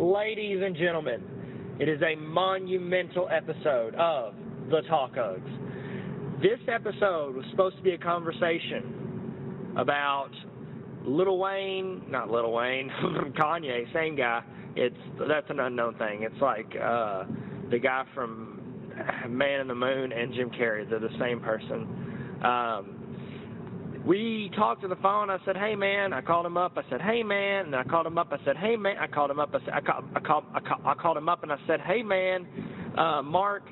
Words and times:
ladies 0.00 0.62
and 0.64 0.74
gentlemen, 0.76 1.22
it 1.78 1.88
is 1.88 2.00
a 2.00 2.16
monumental 2.16 3.28
episode 3.30 3.94
of 3.96 4.34
The 4.70 4.80
Talk 4.88 5.12
Hugs. 5.14 5.50
This 6.42 6.58
episode 6.68 7.36
was 7.36 7.44
supposed 7.50 7.76
to 7.76 7.82
be 7.82 7.90
a 7.90 7.98
conversation 7.98 9.74
about 9.76 10.30
Lil 11.04 11.38
Wayne, 11.38 12.02
not 12.08 12.30
Lil 12.30 12.50
Wayne, 12.50 12.90
Kanye, 13.38 13.92
same 13.92 14.16
guy. 14.16 14.42
It's 14.74 14.96
that's 15.28 15.50
an 15.50 15.60
unknown 15.60 15.96
thing. 15.96 16.22
It's 16.22 16.40
like 16.40 16.74
uh, 16.82 17.24
the 17.70 17.78
guy 17.78 18.04
from 18.14 18.60
Man 19.28 19.60
in 19.60 19.68
the 19.68 19.74
Moon 19.74 20.12
and 20.12 20.32
Jim 20.32 20.50
Carrey. 20.50 20.88
They're 20.88 20.98
the 20.98 21.08
same 21.20 21.40
person. 21.40 22.40
Um, 22.42 22.99
we 24.06 24.50
talked 24.56 24.82
on 24.82 24.90
the 24.90 24.96
phone. 24.96 25.28
I 25.30 25.38
said, 25.44 25.56
"Hey 25.56 25.76
man," 25.76 26.12
I 26.12 26.20
called 26.22 26.46
him 26.46 26.56
up. 26.56 26.72
I 26.76 26.82
said, 26.88 27.00
"Hey 27.02 27.22
man," 27.22 27.66
and 27.66 27.76
I 27.76 27.84
called 27.84 28.06
him 28.06 28.16
up. 28.18 28.32
I 28.32 28.42
said, 28.44 28.56
"Hey 28.56 28.76
man," 28.76 28.96
I 28.98 29.06
called 29.06 29.30
him 29.30 29.38
up. 29.38 29.50
I 29.54 29.60
said, 29.60 29.74
I 29.74 29.80
called, 29.80 30.04
I 30.14 30.20
called, 30.20 30.44
I 30.54 30.60
called, 30.60 30.80
I 30.86 30.94
called 30.94 31.16
him 31.18 31.28
up 31.28 31.42
and 31.42 31.52
I 31.52 31.58
said, 31.66 31.80
"Hey 31.80 32.02
man, 32.02 32.46
uh, 32.96 33.22
Mark, 33.22 33.62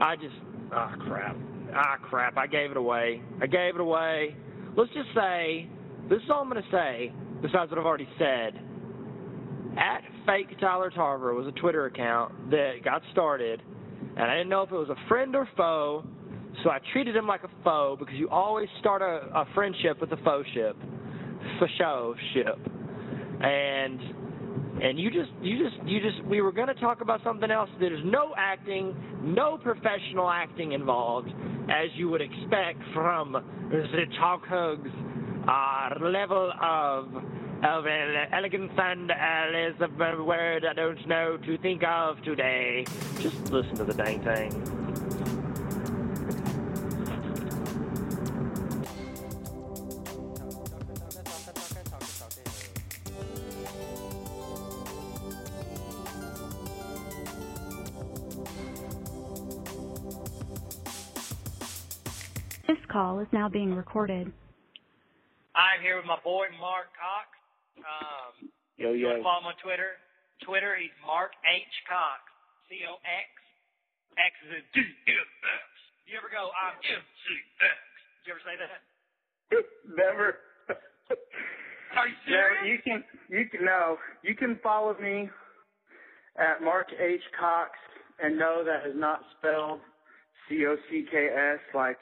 I 0.00 0.16
just, 0.16 0.34
ah 0.72 0.92
oh, 0.94 1.04
crap, 1.06 1.36
ah 1.74 1.96
crap, 2.02 2.36
I 2.36 2.46
gave 2.46 2.70
it 2.70 2.76
away. 2.76 3.22
I 3.40 3.46
gave 3.46 3.74
it 3.74 3.80
away. 3.80 4.36
Let's 4.76 4.92
just 4.92 5.08
say, 5.14 5.68
this 6.10 6.18
is 6.18 6.30
all 6.30 6.42
I'm 6.42 6.48
gonna 6.48 6.62
say. 6.70 7.12
Besides 7.40 7.70
what 7.70 7.78
I've 7.78 7.86
already 7.86 8.08
said, 8.18 8.60
at 9.78 10.02
fake 10.26 10.58
Tyler 10.60 10.90
Tarver 10.90 11.34
was 11.34 11.46
a 11.46 11.52
Twitter 11.60 11.86
account 11.86 12.50
that 12.50 12.84
got 12.84 13.02
started, 13.12 13.62
and 14.16 14.30
I 14.30 14.34
didn't 14.36 14.50
know 14.50 14.62
if 14.62 14.70
it 14.70 14.76
was 14.76 14.90
a 14.90 15.08
friend 15.08 15.34
or 15.34 15.48
foe." 15.56 16.04
So 16.62 16.70
I 16.70 16.78
treated 16.92 17.16
him 17.16 17.26
like 17.26 17.42
a 17.42 17.50
foe 17.62 17.96
because 17.98 18.14
you 18.14 18.28
always 18.28 18.68
start 18.80 19.02
a, 19.02 19.28
a 19.34 19.46
friendship 19.54 20.00
with 20.00 20.12
a 20.12 20.16
foe 20.18 20.42
ship, 20.54 20.76
for 21.58 21.68
show 21.78 22.14
ship, 22.32 22.58
and 23.40 24.00
and 24.82 24.98
you 24.98 25.10
just 25.10 25.30
you 25.42 25.58
just 25.58 25.76
you 25.86 26.00
just 26.00 26.24
we 26.24 26.40
were 26.40 26.52
going 26.52 26.68
to 26.68 26.74
talk 26.74 27.00
about 27.00 27.22
something 27.22 27.50
else. 27.50 27.70
There's 27.80 28.04
no 28.04 28.34
acting, 28.36 28.94
no 29.22 29.58
professional 29.58 30.30
acting 30.30 30.72
involved, 30.72 31.28
as 31.70 31.88
you 31.96 32.08
would 32.08 32.20
expect 32.20 32.80
from 32.92 33.32
the 33.70 34.04
talk 34.18 34.42
hugs 34.46 34.90
uh, 35.48 36.08
level 36.08 36.52
of 36.62 37.08
of 37.64 37.86
elegance 38.32 38.72
and 38.76 39.10
a 39.10 40.22
word 40.22 40.64
I 40.68 40.74
don't 40.74 41.08
know 41.08 41.38
to 41.38 41.58
think 41.58 41.82
of 41.82 42.22
today. 42.22 42.84
Just 43.20 43.50
listen 43.50 43.76
to 43.76 43.84
the 43.84 43.94
dang 43.94 44.22
thing. 44.22 45.23
Call 63.04 63.20
is 63.20 63.28
now 63.36 63.52
being 63.52 63.76
recorded. 63.76 64.32
I'm 65.52 65.84
here 65.84 66.00
with 66.00 66.08
my 66.08 66.16
boy 66.24 66.48
Mark 66.56 66.88
Cox. 66.96 67.28
Um, 67.76 68.48
yo, 68.80 68.96
yo. 68.96 69.20
You 69.20 69.22
follow 69.22 69.44
him 69.44 69.52
on 69.52 69.58
Twitter. 69.60 70.00
Twitter, 70.40 70.72
he's 70.80 70.94
Mark 71.04 71.36
H. 71.44 71.76
Cox. 71.84 72.24
C 72.72 72.80
O 72.88 72.96
X. 73.04 73.28
X 74.16 74.32
is 74.48 74.52
a 74.56 74.62
D 74.72 74.80
F 74.80 75.28
X. 75.44 75.68
Do 76.08 76.16
you 76.16 76.16
ever 76.16 76.32
go, 76.32 76.48
I'm 76.56 76.80
M 76.80 77.04
C 77.04 77.26
X? 77.60 77.76
Did 77.76 78.24
you 78.24 78.32
ever 78.32 78.44
say 78.48 78.56
that? 78.56 78.80
Never. 80.00 80.40
Are 82.00 82.08
you 82.08 82.18
serious? 82.24 82.56
No, 82.56 82.72
you 82.72 82.78
can, 82.80 83.04
you 83.28 83.44
can, 83.52 83.60
no, 83.68 84.00
you 84.24 84.34
can 84.34 84.56
follow 84.64 84.96
me 84.96 85.28
at 86.40 86.64
Mark 86.64 86.88
H. 86.96 87.20
Cox 87.36 87.76
and 88.16 88.38
no, 88.40 88.64
that 88.64 88.88
is 88.88 88.96
not 88.96 89.20
spelled 89.36 89.84
C 90.48 90.64
O 90.64 90.76
C 90.88 91.04
K 91.12 91.28
S 91.28 91.60
like 91.76 92.00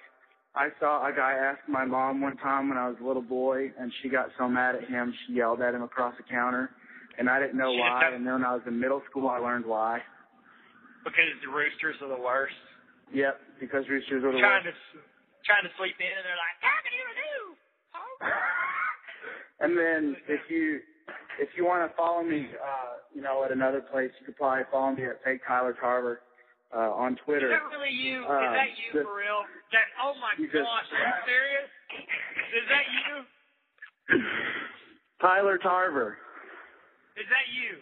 I 0.54 0.68
saw 0.78 1.08
a 1.08 1.12
guy 1.12 1.32
ask 1.32 1.60
my 1.66 1.84
mom 1.84 2.20
one 2.20 2.36
time 2.36 2.68
when 2.68 2.76
I 2.76 2.88
was 2.88 2.96
a 3.00 3.06
little 3.06 3.22
boy, 3.24 3.72
and 3.78 3.90
she 4.02 4.08
got 4.08 4.28
so 4.36 4.48
mad 4.48 4.74
at 4.74 4.84
him, 4.84 5.12
she 5.26 5.34
yelled 5.34 5.62
at 5.62 5.74
him 5.74 5.82
across 5.82 6.14
the 6.18 6.24
counter, 6.28 6.70
and 7.18 7.28
I 7.28 7.40
didn't 7.40 7.56
know 7.56 7.72
why. 7.72 8.12
And 8.12 8.26
then 8.26 8.34
when 8.34 8.44
I 8.44 8.52
was 8.52 8.62
in 8.66 8.78
middle 8.78 9.02
school, 9.08 9.28
I 9.28 9.38
learned 9.38 9.64
why. 9.64 10.00
Because 11.04 11.32
the 11.40 11.50
roosters 11.50 11.96
are 12.02 12.08
the 12.08 12.20
worst. 12.20 12.54
Yep, 13.14 13.40
because 13.60 13.88
roosters 13.88 14.24
are 14.24 14.32
the 14.32 14.38
trying 14.38 14.64
worst. 14.64 14.76
To, 14.92 15.00
trying 15.44 15.64
to 15.64 15.72
sleep 15.80 15.96
in, 16.00 16.12
and 16.12 16.24
they're 16.24 16.36
like, 16.36 16.56
"How 16.60 16.78
can 16.84 16.92
you 16.96 17.08
do?" 17.16 17.32
and 19.64 19.72
then 19.76 20.16
if 20.28 20.40
you 20.48 20.80
if 21.40 21.48
you 21.56 21.64
want 21.64 21.90
to 21.90 21.96
follow 21.96 22.22
me, 22.22 22.48
uh, 22.56 23.02
you 23.14 23.20
know, 23.20 23.44
at 23.44 23.52
another 23.52 23.80
place, 23.80 24.10
you 24.20 24.26
could 24.26 24.36
probably 24.36 24.64
follow 24.70 24.92
me 24.92 25.04
at 25.04 25.22
Fake 25.24 25.40
Tyler 25.46 25.74
Tarver 25.78 26.20
uh, 26.74 26.90
on 26.92 27.16
Twitter. 27.24 27.52
Is 27.52 27.52
that 27.52 27.68
really 27.68 27.92
you? 27.92 28.24
Uh, 28.24 28.40
is 28.40 28.52
that 28.56 28.72
you 28.80 29.00
the, 29.00 29.04
for 29.04 29.16
real? 29.16 29.44
That 29.72 29.86
oh 30.02 30.14
my 30.20 30.32
gosh, 30.36 30.88
are 30.92 31.06
you 31.06 31.14
serious? 31.26 31.68
Is 32.56 32.66
that 32.68 32.86
you? 32.90 33.12
Tyler 35.20 35.58
Tarver. 35.58 36.18
Is 37.16 37.28
that 37.28 37.46
you? 37.52 37.78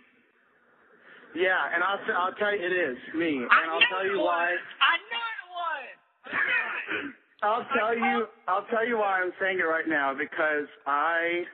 Yeah, 1.40 1.74
and 1.74 1.82
I'll 1.82 2.00
I'll 2.16 2.34
tell 2.34 2.54
you 2.54 2.64
it 2.64 2.72
is 2.72 2.98
me, 3.14 3.38
and 3.38 3.48
I 3.50 3.72
will 3.72 3.80
tell 3.90 4.06
you 4.06 4.18
why. 4.20 4.50
I 4.82 4.96
know 5.10 5.26
it 5.38 5.46
was. 5.54 7.14
I'll 7.42 7.66
tell 7.76 7.96
you 7.96 8.26
I'll 8.48 8.66
tell 8.66 8.86
you 8.86 8.98
why 8.98 9.20
I'm 9.22 9.32
saying 9.40 9.58
it 9.58 9.62
right 9.62 9.88
now 9.88 10.12
because 10.12 10.66
I 10.86 11.44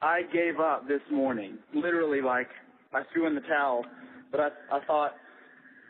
I 0.00 0.22
gave 0.32 0.60
up 0.60 0.86
this 0.86 1.02
morning. 1.10 1.58
Literally 1.74 2.20
like 2.20 2.48
I 2.94 3.02
threw 3.12 3.26
in 3.26 3.34
the 3.34 3.42
towel, 3.42 3.84
but 4.30 4.40
I 4.40 4.48
I 4.72 4.84
thought 4.86 5.14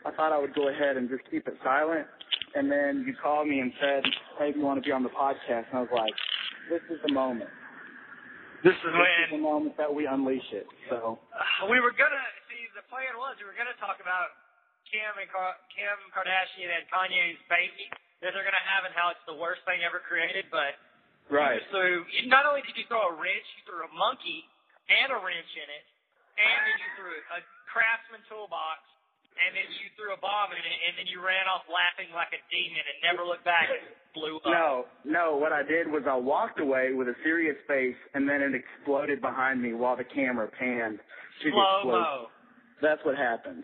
I 0.05 0.11
thought 0.11 0.31
I 0.31 0.39
would 0.39 0.55
go 0.55 0.69
ahead 0.69 0.97
and 0.97 1.09
just 1.09 1.23
keep 1.29 1.47
it 1.47 1.57
silent. 1.63 2.07
And 2.55 2.71
then 2.71 3.05
you 3.05 3.13
called 3.13 3.47
me 3.47 3.59
and 3.59 3.71
said, 3.77 4.01
hey, 4.39 4.51
do 4.51 4.59
you 4.59 4.65
want 4.65 4.81
to 4.81 4.85
be 4.85 4.91
on 4.91 5.03
the 5.03 5.13
podcast? 5.13 5.69
And 5.69 5.77
I 5.77 5.81
was 5.85 5.93
like, 5.93 6.15
this 6.69 6.81
is 6.89 6.97
the 7.05 7.13
moment. 7.13 7.49
This 8.63 8.75
is 8.75 8.91
this 8.91 8.95
when 8.95 9.23
is 9.23 9.31
the 9.31 9.43
moment 9.43 9.79
that 9.79 9.87
we 9.87 10.03
unleash 10.03 10.49
it. 10.51 10.67
So 10.91 11.15
we 11.71 11.79
were 11.79 11.95
gonna 11.95 12.27
see. 12.51 12.59
The 12.75 12.83
plan 12.91 13.15
was 13.15 13.39
we 13.39 13.47
were 13.47 13.55
gonna 13.55 13.77
talk 13.79 14.03
about 14.03 14.35
Kim 14.91 15.15
and 15.15 15.31
Car- 15.31 15.55
Kim 15.71 15.95
Kardashian 16.11 16.67
and 16.67 16.83
Kanye's 16.91 17.39
baby 17.47 17.87
that 18.19 18.35
they're 18.35 18.43
gonna 18.43 18.67
have 18.75 18.83
and 18.83 18.91
how 18.91 19.15
it's 19.15 19.23
the 19.31 19.37
worst 19.37 19.63
thing 19.63 19.79
ever 19.87 20.03
created. 20.03 20.51
But 20.51 20.75
right. 21.31 21.63
So 21.71 21.79
not 22.27 22.43
only 22.43 22.59
did 22.67 22.75
you 22.75 22.83
throw 22.91 23.07
a 23.07 23.15
wrench, 23.15 23.47
you 23.55 23.63
threw 23.63 23.87
a 23.87 23.91
monkey 23.95 24.43
and 24.91 25.07
a 25.15 25.19
wrench 25.23 25.51
in 25.55 25.69
it, 25.71 25.85
and 26.35 26.59
then 26.67 26.75
you 26.83 26.89
threw 26.99 27.15
a 27.15 27.39
Craftsman 27.71 28.19
toolbox 28.27 28.83
and 29.37 29.55
then 29.55 29.67
you 29.77 29.87
threw 29.95 30.11
a 30.11 30.19
bomb 30.19 30.51
in 30.51 30.61
it, 30.61 30.79
and 30.89 30.93
then 30.99 31.07
you 31.07 31.21
ran 31.21 31.45
off 31.47 31.63
laughing 31.69 32.09
like 32.11 32.33
a 32.33 32.41
demon 32.49 32.83
and 32.83 32.97
never 33.05 33.23
looked 33.23 33.45
back 33.45 33.69
and 33.69 33.83
blew 34.11 34.41
up. 34.41 34.49
No, 34.49 34.71
no. 35.05 35.25
What 35.37 35.53
I 35.53 35.63
did 35.63 35.87
was 35.87 36.03
I 36.09 36.17
walked 36.17 36.59
away 36.59 36.91
with 36.91 37.07
a 37.07 37.17
serious 37.23 37.55
face, 37.69 37.97
and 38.13 38.27
then 38.27 38.41
it 38.41 38.53
exploded 38.57 39.21
behind 39.21 39.61
me 39.61 39.73
while 39.73 39.95
the 39.95 40.07
camera 40.07 40.49
panned 40.51 40.99
slow 41.43 41.87
mo. 41.87 42.27
That's 42.81 43.03
what 43.03 43.15
happened. 43.15 43.63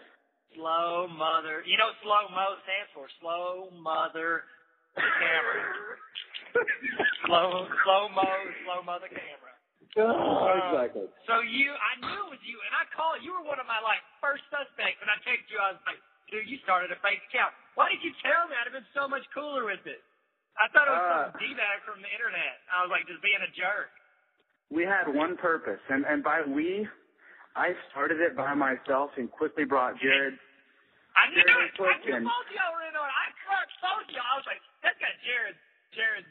Slow 0.56 1.08
mother. 1.12 1.64
You 1.68 1.75
know 1.75 1.92
what 1.92 2.00
slow 2.04 2.24
mo 2.31 2.48
stands 2.64 2.92
for? 2.96 3.08
Slow 3.20 3.70
mother 3.75 4.48
camera. 4.96 5.64
slow 7.28 7.68
slow 7.84 8.08
mo 8.16 8.28
slow 8.64 8.80
mother 8.84 9.12
camera. 9.12 9.44
Oh, 9.95 10.51
exactly. 10.51 11.07
So 11.23 11.39
you, 11.39 11.72
I 11.72 11.94
knew 12.03 12.19
it 12.28 12.31
was 12.35 12.44
you, 12.44 12.59
and 12.59 12.73
I 12.75 12.83
called. 12.91 13.23
You 13.23 13.31
were 13.31 13.47
one 13.47 13.63
of 13.63 13.67
my 13.67 13.79
like 13.79 14.03
first 14.19 14.44
suspects, 14.51 15.00
and 15.00 15.07
I 15.07 15.16
texted 15.23 15.47
you. 15.47 15.56
I 15.56 15.72
was 15.72 15.83
like, 15.88 16.00
"Dude, 16.28 16.51
you 16.51 16.59
started 16.67 16.91
a 16.91 17.00
fake 17.00 17.23
account. 17.31 17.56
Why 17.79 17.88
did 17.88 18.03
you 18.03 18.11
tell 18.19 18.51
me? 18.51 18.59
I'd 18.59 18.67
have 18.67 18.75
been 18.75 18.91
so 18.91 19.07
much 19.07 19.23
cooler 19.31 19.63
with 19.63 19.83
it." 19.88 20.03
I 20.59 20.67
thought 20.72 20.88
it 20.88 20.95
was 20.95 21.07
uh, 21.07 21.16
some 21.31 21.39
d-bag 21.39 21.83
from 21.83 22.00
the 22.00 22.11
internet. 22.11 22.63
I 22.72 22.83
was 22.83 22.91
like, 22.91 23.03
just 23.11 23.19
being 23.19 23.44
a 23.44 23.51
jerk. 23.56 23.91
We 24.72 24.88
had 24.88 25.07
one 25.07 25.39
purpose, 25.39 25.79
and 25.88 26.03
and 26.03 26.19
by 26.19 26.44
we, 26.44 26.83
I 27.56 27.72
started 27.91 28.19
it 28.19 28.36
by 28.36 28.51
myself 28.51 29.15
and 29.15 29.31
quickly 29.31 29.63
brought 29.63 29.95
Jared. 30.03 30.36
I 31.15 31.31
knew 31.31 31.39
Jared 31.39 31.71
it. 31.71 31.80
I 31.80 32.19
knew 32.19 32.27
both 32.27 32.51
y'all 32.51 32.75
were 32.75 32.83
in 32.83 32.95
on 33.00 33.07
it. 33.07 33.15
I 33.15 33.27
told 33.80 34.12
you. 34.12 34.19
I 34.19 34.36
was 34.36 34.44
like, 34.44 34.59
that's 34.83 35.00
got 35.00 35.15
Jared, 35.24 35.56
Jared's 35.95 36.27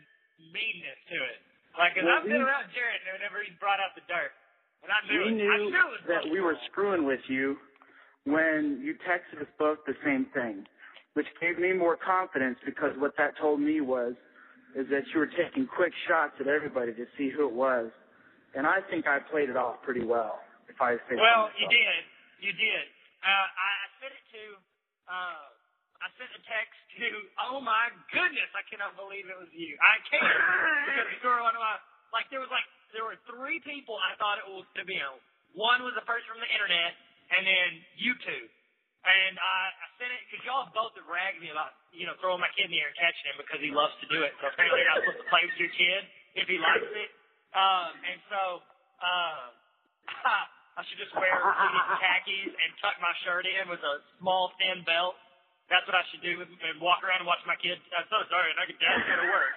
meanness 0.53 1.01
to 1.09 1.17
it. 1.17 1.41
Like, 1.79 1.99
cause 1.99 2.07
well, 2.07 2.23
I've 2.23 2.27
been 2.27 2.43
around 2.43 2.71
Jared 2.71 3.03
whenever 3.11 3.43
he 3.43 3.51
brought 3.59 3.83
out 3.83 3.95
the 3.99 4.07
dirt. 4.07 4.31
And 4.87 4.93
I 4.93 5.01
knew 5.09 5.21
we 5.27 5.33
knew 5.33 5.49
I 5.51 5.59
knew 5.65 5.89
that 6.13 6.25
we 6.29 6.41
were 6.41 6.57
screwing 6.71 7.05
with 7.09 7.25
you 7.27 7.57
when 8.25 8.81
you 8.85 8.95
texted 9.09 9.41
us 9.41 9.49
both 9.59 9.79
the 9.87 9.97
same 10.05 10.27
thing, 10.37 10.65
which 11.15 11.27
gave 11.41 11.59
me 11.59 11.73
more 11.73 11.97
confidence 11.97 12.59
because 12.65 12.93
what 12.99 13.17
that 13.17 13.37
told 13.41 13.61
me 13.61 13.81
was 13.81 14.15
is 14.77 14.87
that 14.91 15.03
you 15.13 15.21
were 15.21 15.31
taking 15.31 15.67
quick 15.67 15.93
shots 16.09 16.35
at 16.41 16.49
everybody 16.49 16.93
to 16.93 17.07
see 17.17 17.31
who 17.31 17.49
it 17.49 17.55
was. 17.55 17.91
And 18.55 18.67
I 18.67 18.79
think 18.91 19.07
I 19.07 19.19
played 19.19 19.49
it 19.51 19.57
off 19.57 19.83
pretty 19.83 20.05
well, 20.05 20.39
if 20.69 20.79
I 20.83 20.97
say 21.11 21.17
Well, 21.19 21.51
you 21.59 21.67
did. 21.67 22.03
You 22.43 22.53
did. 22.53 22.85
Uh, 23.23 23.31
I, 23.31 23.71
I 23.73 23.87
sent 24.03 24.13
it 24.15 24.27
to, 24.37 24.45
uh, 25.09 25.43
I 26.05 26.13
sent 26.21 26.29
a 26.37 26.43
text 26.45 26.77
to, 27.01 27.09
oh 27.49 27.65
my 27.65 27.89
goodness, 28.13 28.53
I 28.53 28.61
cannot 28.69 28.93
believe 29.01 29.25
it 29.25 29.39
was 29.41 29.49
you. 29.57 29.73
I 29.81 29.97
can't 30.05 30.21
because 31.09 31.09
you 31.25 31.33
were 31.33 31.41
one 31.41 31.57
of 31.57 31.65
my, 31.65 31.81
like 32.13 32.29
there 32.29 32.45
was 32.45 32.53
like, 32.53 32.69
there 32.93 33.09
were 33.09 33.17
three 33.25 33.57
people 33.65 33.97
I 33.97 34.13
thought 34.21 34.37
it 34.37 34.45
was 34.45 34.69
to 34.77 34.85
be 34.85 35.01
on. 35.01 35.17
One 35.57 35.81
was 35.81 35.97
a 35.97 36.05
person 36.05 36.29
from 36.29 36.45
the 36.45 36.51
internet, 36.53 36.93
and 37.33 37.43
then 37.47 37.69
YouTube. 37.97 38.51
And 39.05 39.37
I, 39.37 39.61
I 39.73 39.87
sent 40.01 40.13
it 40.13 40.21
because 40.29 40.45
y'all 40.45 40.69
both 40.73 40.97
have 40.97 41.09
ragged 41.09 41.41
me 41.41 41.53
about, 41.53 41.77
you 41.93 42.05
know, 42.09 42.17
throwing 42.21 42.41
my 42.41 42.49
kid 42.57 42.69
in 42.69 42.73
the 42.73 42.81
air 42.81 42.89
and 42.89 42.99
catching 43.01 43.27
him 43.33 43.37
because 43.41 43.61
he 43.61 43.69
loves 43.73 43.93
to 44.01 44.09
do 44.09 44.25
it. 44.25 44.33
So 44.41 44.49
apparently 44.49 44.81
you're 44.81 44.93
not 44.93 45.05
supposed 45.05 45.25
to 45.25 45.29
play 45.29 45.45
with 45.45 45.57
your 45.61 45.73
kid 45.73 46.03
if 46.37 46.47
he 46.49 46.57
likes 46.57 46.89
it. 46.89 47.11
Um, 47.53 47.93
and 48.01 48.19
so, 48.29 48.43
um, 49.05 49.49
I 50.81 50.83
should 50.89 50.99
just 50.99 51.15
wear 51.15 51.31
khakis 51.31 52.51
and 52.51 52.71
tuck 52.83 52.99
my 52.99 53.15
shirt 53.23 53.47
in 53.47 53.71
with 53.71 53.79
a 53.85 54.03
small 54.19 54.51
thin 54.59 54.83
belt. 54.83 55.15
That's 55.73 55.85
what 55.89 55.97
I 55.97 56.05
should 56.13 56.21
do 56.21 56.45
and 56.45 56.77
walk 56.81 57.01
around 57.01 57.25
and 57.25 57.29
watch 57.29 57.41
my 57.49 57.57
kids. 57.57 57.81
I'm 57.97 58.05
so 58.13 58.21
sorry, 58.29 58.53
and 58.53 58.59
I 58.61 58.69
can 58.69 58.77
dad's 58.77 59.05
go 59.09 59.17
to 59.17 59.29
work. 59.33 59.55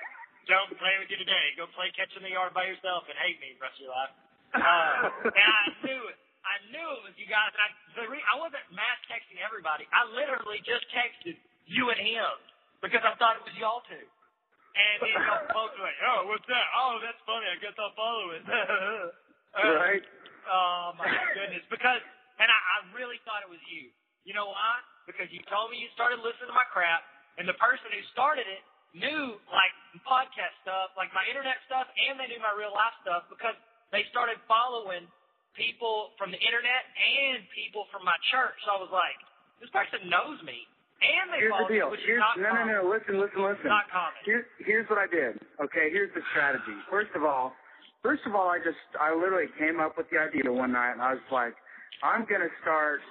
Don't 0.48 0.72
play 0.80 0.96
with 1.04 1.12
you 1.12 1.20
today. 1.20 1.52
Go 1.60 1.68
play 1.76 1.92
catch 1.92 2.12
in 2.16 2.24
the 2.24 2.32
yard 2.32 2.56
by 2.56 2.64
yourself 2.64 3.04
and 3.12 3.16
hate 3.20 3.36
me 3.44 3.52
the 3.52 3.60
rest 3.60 3.76
of 3.80 3.84
your 3.84 3.92
life. 3.92 4.14
Uh, 4.56 5.28
and 5.28 5.50
I 5.52 5.64
knew 5.84 6.02
it. 6.08 6.16
I 6.48 6.56
knew 6.72 6.88
it 6.96 7.04
was 7.04 7.16
you 7.20 7.28
guys. 7.28 7.52
And 7.52 7.60
I, 7.60 7.70
the 8.00 8.06
re- 8.08 8.24
I 8.24 8.40
wasn't 8.40 8.64
mass 8.72 8.96
texting 9.12 9.44
everybody. 9.44 9.84
I 9.92 10.08
literally 10.08 10.64
just 10.64 10.88
texted 10.96 11.36
you 11.68 11.92
and 11.92 12.00
him 12.00 12.32
because 12.80 13.04
I 13.04 13.12
thought 13.20 13.36
it 13.36 13.44
was 13.44 13.52
y'all 13.60 13.84
two. 13.92 14.00
And 14.00 14.96
then 15.04 15.20
y'all 15.28 15.52
both 15.52 15.76
were 15.76 15.84
like, 15.84 16.00
oh, 16.08 16.32
what's 16.32 16.48
that? 16.48 16.68
Oh, 16.80 17.04
that's 17.04 17.20
funny. 17.28 17.52
I 17.52 17.60
guess 17.60 17.76
I'll 17.76 17.92
follow 18.00 18.32
it. 18.32 18.44
uh, 18.48 19.84
right. 19.84 20.04
Oh 20.48 20.96
my 20.96 21.12
goodness! 21.36 21.68
Because, 21.68 22.00
and 22.40 22.48
I, 22.48 22.56
I 22.56 22.78
really 22.96 23.20
thought 23.28 23.44
it 23.44 23.52
was 23.52 23.60
you. 23.68 23.92
You 24.24 24.32
know 24.32 24.48
why? 24.48 24.80
Because 25.08 25.32
you 25.32 25.40
told 25.48 25.72
me 25.72 25.80
you 25.80 25.88
started 25.96 26.20
listening 26.20 26.52
to 26.52 26.58
my 26.58 26.68
crap, 26.68 27.02
and 27.40 27.48
the 27.48 27.56
person 27.58 27.88
who 27.90 28.04
started 28.12 28.44
it 28.44 28.62
knew 28.92 29.40
like 29.50 29.74
podcast 30.04 30.54
stuff, 30.62 30.92
like 31.00 31.10
my 31.16 31.24
internet 31.26 31.58
stuff, 31.66 31.88
and 31.88 32.20
they 32.20 32.28
knew 32.28 32.44
my 32.44 32.54
real 32.54 32.76
life 32.76 32.94
stuff 33.02 33.26
because 33.32 33.56
they 33.96 34.04
started 34.12 34.36
following 34.46 35.08
people 35.56 36.14
from 36.20 36.30
the 36.30 36.38
internet 36.38 36.86
and 36.94 37.42
people 37.56 37.90
from 37.90 38.06
my 38.06 38.16
church. 38.30 38.56
So 38.68 38.78
I 38.78 38.80
was 38.80 38.94
like, 38.94 39.18
this 39.64 39.72
person 39.74 40.06
knows 40.12 40.38
me. 40.46 40.68
And 40.98 41.30
they 41.30 41.46
Here's 41.46 41.54
the 41.62 41.70
deal. 41.70 41.90
me, 41.94 42.02
Here's, 42.02 42.26
no, 42.42 42.50
no, 42.58 42.64
no. 42.66 42.80
Listen, 42.90 43.22
listen, 43.22 43.42
listen. 43.46 43.70
Not 43.70 43.86
common. 43.94 44.18
Here's 44.26 44.50
here's 44.66 44.90
what 44.90 44.98
I 44.98 45.06
did. 45.06 45.38
Okay, 45.62 45.94
here's 45.94 46.10
the 46.18 46.26
strategy. 46.34 46.74
First 46.90 47.14
of 47.14 47.22
all, 47.22 47.54
first 48.02 48.26
of 48.26 48.34
all, 48.34 48.50
I 48.50 48.58
just 48.58 48.82
I 48.98 49.14
literally 49.14 49.50
came 49.62 49.78
up 49.78 49.94
with 49.94 50.10
the 50.10 50.18
idea 50.18 50.50
one 50.50 50.74
night, 50.74 50.98
and 50.98 51.02
I 51.02 51.14
was 51.14 51.28
like, 51.30 51.54
I'm 52.02 52.26
gonna 52.26 52.50
start 52.66 53.06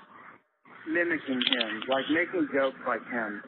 mimicking 0.89 1.43
him, 1.43 1.71
like 1.89 2.05
making 2.11 2.49
jokes 2.55 2.79
like 2.87 3.05
him, 3.11 3.43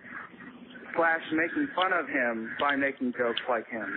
slash 0.96 1.22
making 1.32 1.68
fun 1.74 1.92
of 1.92 2.08
him 2.08 2.50
by 2.60 2.76
making 2.76 3.12
jokes 3.18 3.42
like 3.48 3.68
him, 3.68 3.88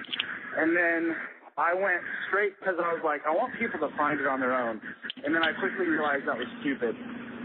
and 0.58 0.76
then. 0.76 1.16
I 1.60 1.76
went 1.76 2.00
straight 2.26 2.56
because 2.58 2.80
I 2.80 2.96
was 2.96 3.04
like, 3.04 3.22
I 3.28 3.36
want 3.36 3.52
people 3.60 3.78
to 3.86 3.92
find 3.98 4.18
it 4.20 4.26
on 4.26 4.40
their 4.40 4.56
own. 4.56 4.80
And 5.24 5.36
then 5.36 5.44
I 5.44 5.52
quickly 5.60 5.86
realized 5.86 6.24
that 6.26 6.38
was 6.40 6.48
stupid. 6.64 6.96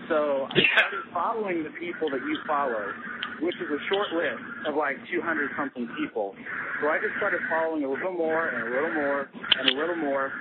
So 0.09 0.47
I 0.47 0.63
started 0.79 1.05
following 1.13 1.65
the 1.67 1.75
people 1.75 2.09
that 2.11 2.23
you 2.23 2.39
follow, 2.47 2.95
which 3.43 3.57
is 3.57 3.67
a 3.67 3.81
short 3.91 4.09
list 4.15 4.41
of 4.71 4.79
like 4.79 4.97
200 5.11 5.51
something 5.59 5.91
people. 5.99 6.35
So 6.81 6.89
I 6.89 6.99
just 7.03 7.19
started 7.19 7.41
following 7.51 7.85
a 7.85 7.91
little 7.91 8.15
more 8.15 8.49
and 8.49 8.63
a 8.63 8.71
little 8.71 8.95
more 8.95 9.29
and 9.59 9.69
a 9.69 9.75
little 9.75 9.97
more. 9.97 10.33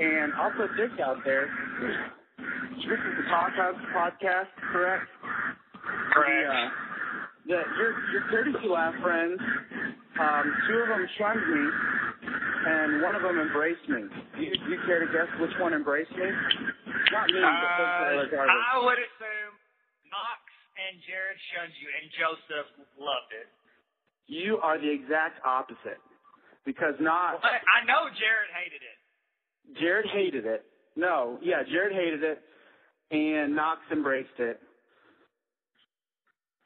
And 0.00 0.32
I'll 0.34 0.56
put 0.56 0.72
this 0.80 0.90
out 1.04 1.18
there. 1.24 1.52
This 2.76 3.00
is 3.00 3.14
the 3.16 3.26
Talk 3.32 3.52
House 3.56 3.80
podcast, 3.96 4.52
correct? 4.72 5.08
Correct. 6.12 6.72
The, 7.48 7.56
uh, 7.56 7.62
the, 7.64 7.76
your, 7.80 7.90
your 8.12 8.22
courtesy 8.28 8.68
laugh 8.68 8.94
friends, 9.02 9.40
um, 10.20 10.44
two 10.68 10.76
of 10.84 10.88
them 10.88 11.04
shunned 11.16 11.44
me, 11.48 11.64
and 12.68 13.02
one 13.02 13.14
of 13.16 13.22
them 13.22 13.38
embraced 13.40 13.84
me. 13.88 14.04
Do 14.36 14.40
you, 14.44 14.52
do 14.52 14.66
you 14.68 14.80
care 14.84 15.00
to 15.00 15.08
guess 15.12 15.28
which 15.40 15.52
one 15.60 15.72
embraced 15.72 16.12
me? 16.12 16.28
Not 17.12 17.26
me, 17.32 17.40
but 17.40 18.28
Uh. 18.36 18.44
I 18.44 18.76
would 18.84 19.00
assume 19.00 19.52
Knox 20.12 20.40
and 20.76 21.00
Jared 21.08 21.40
shunned 21.56 21.72
you, 21.80 21.88
and 21.88 22.04
Joseph 22.20 22.68
loved 23.00 23.32
it. 23.32 23.48
You 24.28 24.58
are 24.60 24.76
the 24.76 24.90
exact 24.92 25.40
opposite. 25.44 26.00
Because 26.66 26.94
not 27.00 27.40
But 27.40 27.64
I 27.64 27.80
know 27.88 28.12
Jared 28.12 28.52
hated 28.52 28.82
it. 28.84 28.98
Jared 29.80 30.04
hated 30.12 30.44
it. 30.44 30.66
No, 30.96 31.38
yeah, 31.40 31.62
Jared 31.64 31.94
hated 31.96 32.20
it, 32.22 32.42
and 33.10 33.54
Knox 33.56 33.80
embraced 33.90 34.36
it. 34.38 34.60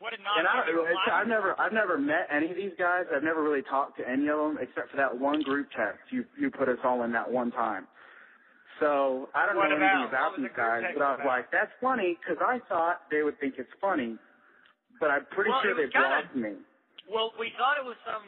What 0.03 0.11
did 0.11 0.21
Knox 0.27 0.35
And 0.39 0.49
I, 0.51 0.67
do? 0.67 0.83
I've 1.13 1.29
never, 1.31 1.55
I've 1.61 1.73
never 1.73 1.95
met 1.97 2.27
any 2.27 2.51
of 2.51 2.57
these 2.57 2.75
guys. 2.79 3.07
I've 3.15 3.23
never 3.23 3.43
really 3.43 3.63
talked 3.63 3.99
to 3.99 4.05
any 4.09 4.27
of 4.27 4.39
them 4.39 4.59
except 4.61 4.91
for 4.91 4.97
that 4.99 5.15
one 5.15 5.43
group 5.43 5.71
text 5.79 6.11
you 6.11 6.25
you 6.35 6.51
put 6.51 6.69
us 6.69 6.79
all 6.83 7.03
in 7.07 7.13
that 7.15 7.31
one 7.31 7.53
time. 7.55 7.87
So 8.83 9.31
I 9.31 9.47
don't 9.47 9.55
What 9.55 9.71
know 9.71 9.79
about? 9.79 9.95
anything 9.95 10.11
about 10.11 10.31
these 10.35 10.51
the 10.51 10.55
guys, 10.59 10.83
but 10.91 11.03
I 11.07 11.11
was 11.15 11.23
about? 11.23 11.31
like, 11.31 11.47
that's 11.55 11.71
funny 11.79 12.19
because 12.19 12.43
I 12.43 12.59
thought 12.67 13.07
they 13.15 13.23
would 13.23 13.39
think 13.39 13.55
it's 13.63 13.71
funny, 13.79 14.19
but 14.99 15.15
I'm 15.15 15.23
pretty 15.31 15.55
Well, 15.55 15.63
sure 15.63 15.79
they 15.79 15.87
blocked 15.87 16.35
me. 16.35 16.59
Well, 17.07 17.31
we 17.39 17.55
thought 17.55 17.79
it 17.79 17.87
was 17.87 17.95
some. 18.03 18.27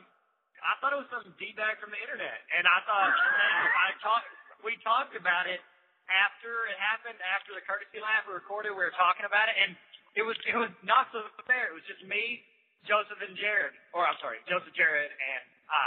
I 0.63 0.79
thought 0.79 0.95
it 0.95 1.01
was 1.03 1.11
some 1.11 1.27
d 1.43 1.51
bag 1.59 1.83
from 1.83 1.91
the 1.91 1.99
internet, 1.99 2.39
and 2.55 2.71
I 2.71 2.79
thought 2.87 3.11
I 3.87 3.89
talked. 3.99 4.31
We 4.63 4.79
talked 4.87 5.19
about 5.19 5.51
it 5.51 5.59
after 6.11 6.69
it 6.69 6.77
happened. 6.81 7.19
After 7.35 7.53
the 7.57 7.65
courtesy 7.65 8.01
laugh 8.01 8.25
we 8.29 8.35
recorded, 8.37 8.73
we 8.77 8.83
were 8.85 8.95
talking 8.97 9.25
about 9.29 9.49
it, 9.49 9.57
and 9.61 9.73
it 10.19 10.25
was 10.25 10.37
it 10.49 10.57
was 10.57 10.73
not 10.85 11.09
so 11.15 11.25
fair. 11.49 11.71
It 11.73 11.77
was 11.77 11.87
just 11.89 12.05
me, 12.07 12.45
Joseph, 12.89 13.19
and 13.25 13.35
Jared, 13.39 13.75
or 13.97 14.05
I'm 14.07 14.19
sorry, 14.21 14.39
Joseph, 14.49 14.73
Jared, 14.77 15.11
and 15.11 15.43
I, 15.71 15.85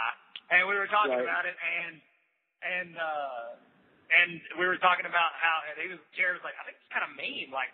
and 0.58 0.62
we 0.70 0.76
were 0.78 0.90
talking 0.90 1.16
Right. 1.18 1.28
about 1.28 1.46
it, 1.46 1.56
and 1.58 1.96
and 2.66 2.92
uh 2.98 3.46
and 4.08 4.30
we 4.58 4.66
were 4.66 4.80
talking 4.80 5.06
about 5.06 5.32
how 5.38 5.56
and 5.68 5.76
he 5.84 5.88
was 5.92 6.02
Jared 6.16 6.40
was 6.40 6.46
like, 6.48 6.56
I 6.58 6.64
think 6.66 6.80
it's 6.80 6.92
kind 6.94 7.04
of 7.06 7.12
mean, 7.20 7.52
like 7.52 7.72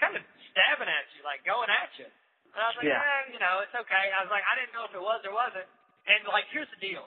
kind 0.00 0.16
of 0.16 0.22
stabbing 0.50 0.88
at 0.90 1.06
you, 1.14 1.22
like 1.22 1.44
going 1.46 1.68
at 1.70 1.92
you. 2.00 2.08
And 2.54 2.58
I 2.62 2.66
was 2.70 2.76
like, 2.78 2.88
Yeah. 2.88 2.98
eh, 2.98 3.34
you 3.34 3.40
know, 3.42 3.60
it's 3.66 3.74
okay. 3.74 4.04
I 4.14 4.22
was 4.24 4.30
like, 4.32 4.42
I 4.46 4.54
didn't 4.58 4.72
know 4.74 4.86
if 4.88 4.94
it 4.94 5.02
was 5.02 5.20
or 5.26 5.34
wasn't. 5.34 5.66
And 6.06 6.22
like, 6.30 6.46
here's 6.54 6.70
the 6.70 6.78
deal. 6.80 7.06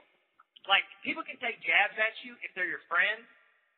Like, 0.67 0.83
people 1.03 1.23
can 1.23 1.39
take 1.39 1.63
jabs 1.63 1.95
at 1.95 2.11
you 2.27 2.35
if 2.43 2.51
they're 2.51 2.67
your 2.67 2.83
friend, 2.91 3.23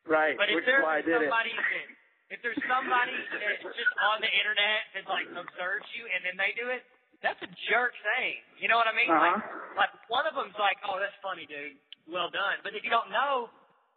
Right, 0.08 0.36
but 0.40 0.50
if 0.50 0.64
there's 0.66 0.84
why 0.84 1.00
I 1.00 1.04
did 1.06 1.16
it. 1.20 1.28
somebody 1.28 1.54
that, 1.54 1.88
if 2.34 2.40
there's 2.46 2.62
somebody 2.70 3.14
that's 3.36 3.64
just 3.76 3.94
on 4.14 4.22
the 4.24 4.32
internet 4.32 4.80
that 4.98 5.06
like 5.10 5.28
observes 5.34 5.86
you 5.98 6.06
and 6.10 6.22
then 6.26 6.36
they 6.40 6.54
do 6.58 6.70
it, 6.74 6.82
that's 7.22 7.40
a 7.44 7.50
jerk 7.70 7.92
thing. 8.16 8.40
You 8.58 8.72
know 8.72 8.80
what 8.80 8.88
I 8.88 8.96
mean? 8.96 9.12
Like, 9.12 9.38
Uh-huh. 9.38 9.76
like 9.76 9.92
one 10.08 10.24
of 10.26 10.34
them's 10.34 10.56
like, 10.58 10.80
oh, 10.88 10.98
that's 11.02 11.16
funny, 11.22 11.44
dude. 11.46 11.76
Well 12.08 12.32
done. 12.32 12.58
But 12.64 12.74
if 12.74 12.82
you 12.82 12.90
don't 12.90 13.12
know, 13.12 13.52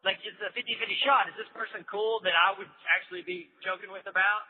like 0.04 0.18
it's 0.26 0.36
a 0.42 0.50
50-50 0.52 1.06
shot. 1.06 1.30
Is 1.30 1.36
this 1.38 1.48
person 1.54 1.86
cool 1.88 2.18
that 2.26 2.34
I 2.34 2.52
would 2.58 2.68
actually 2.98 3.22
be 3.22 3.48
joking 3.62 3.88
with 3.94 4.04
about? 4.10 4.44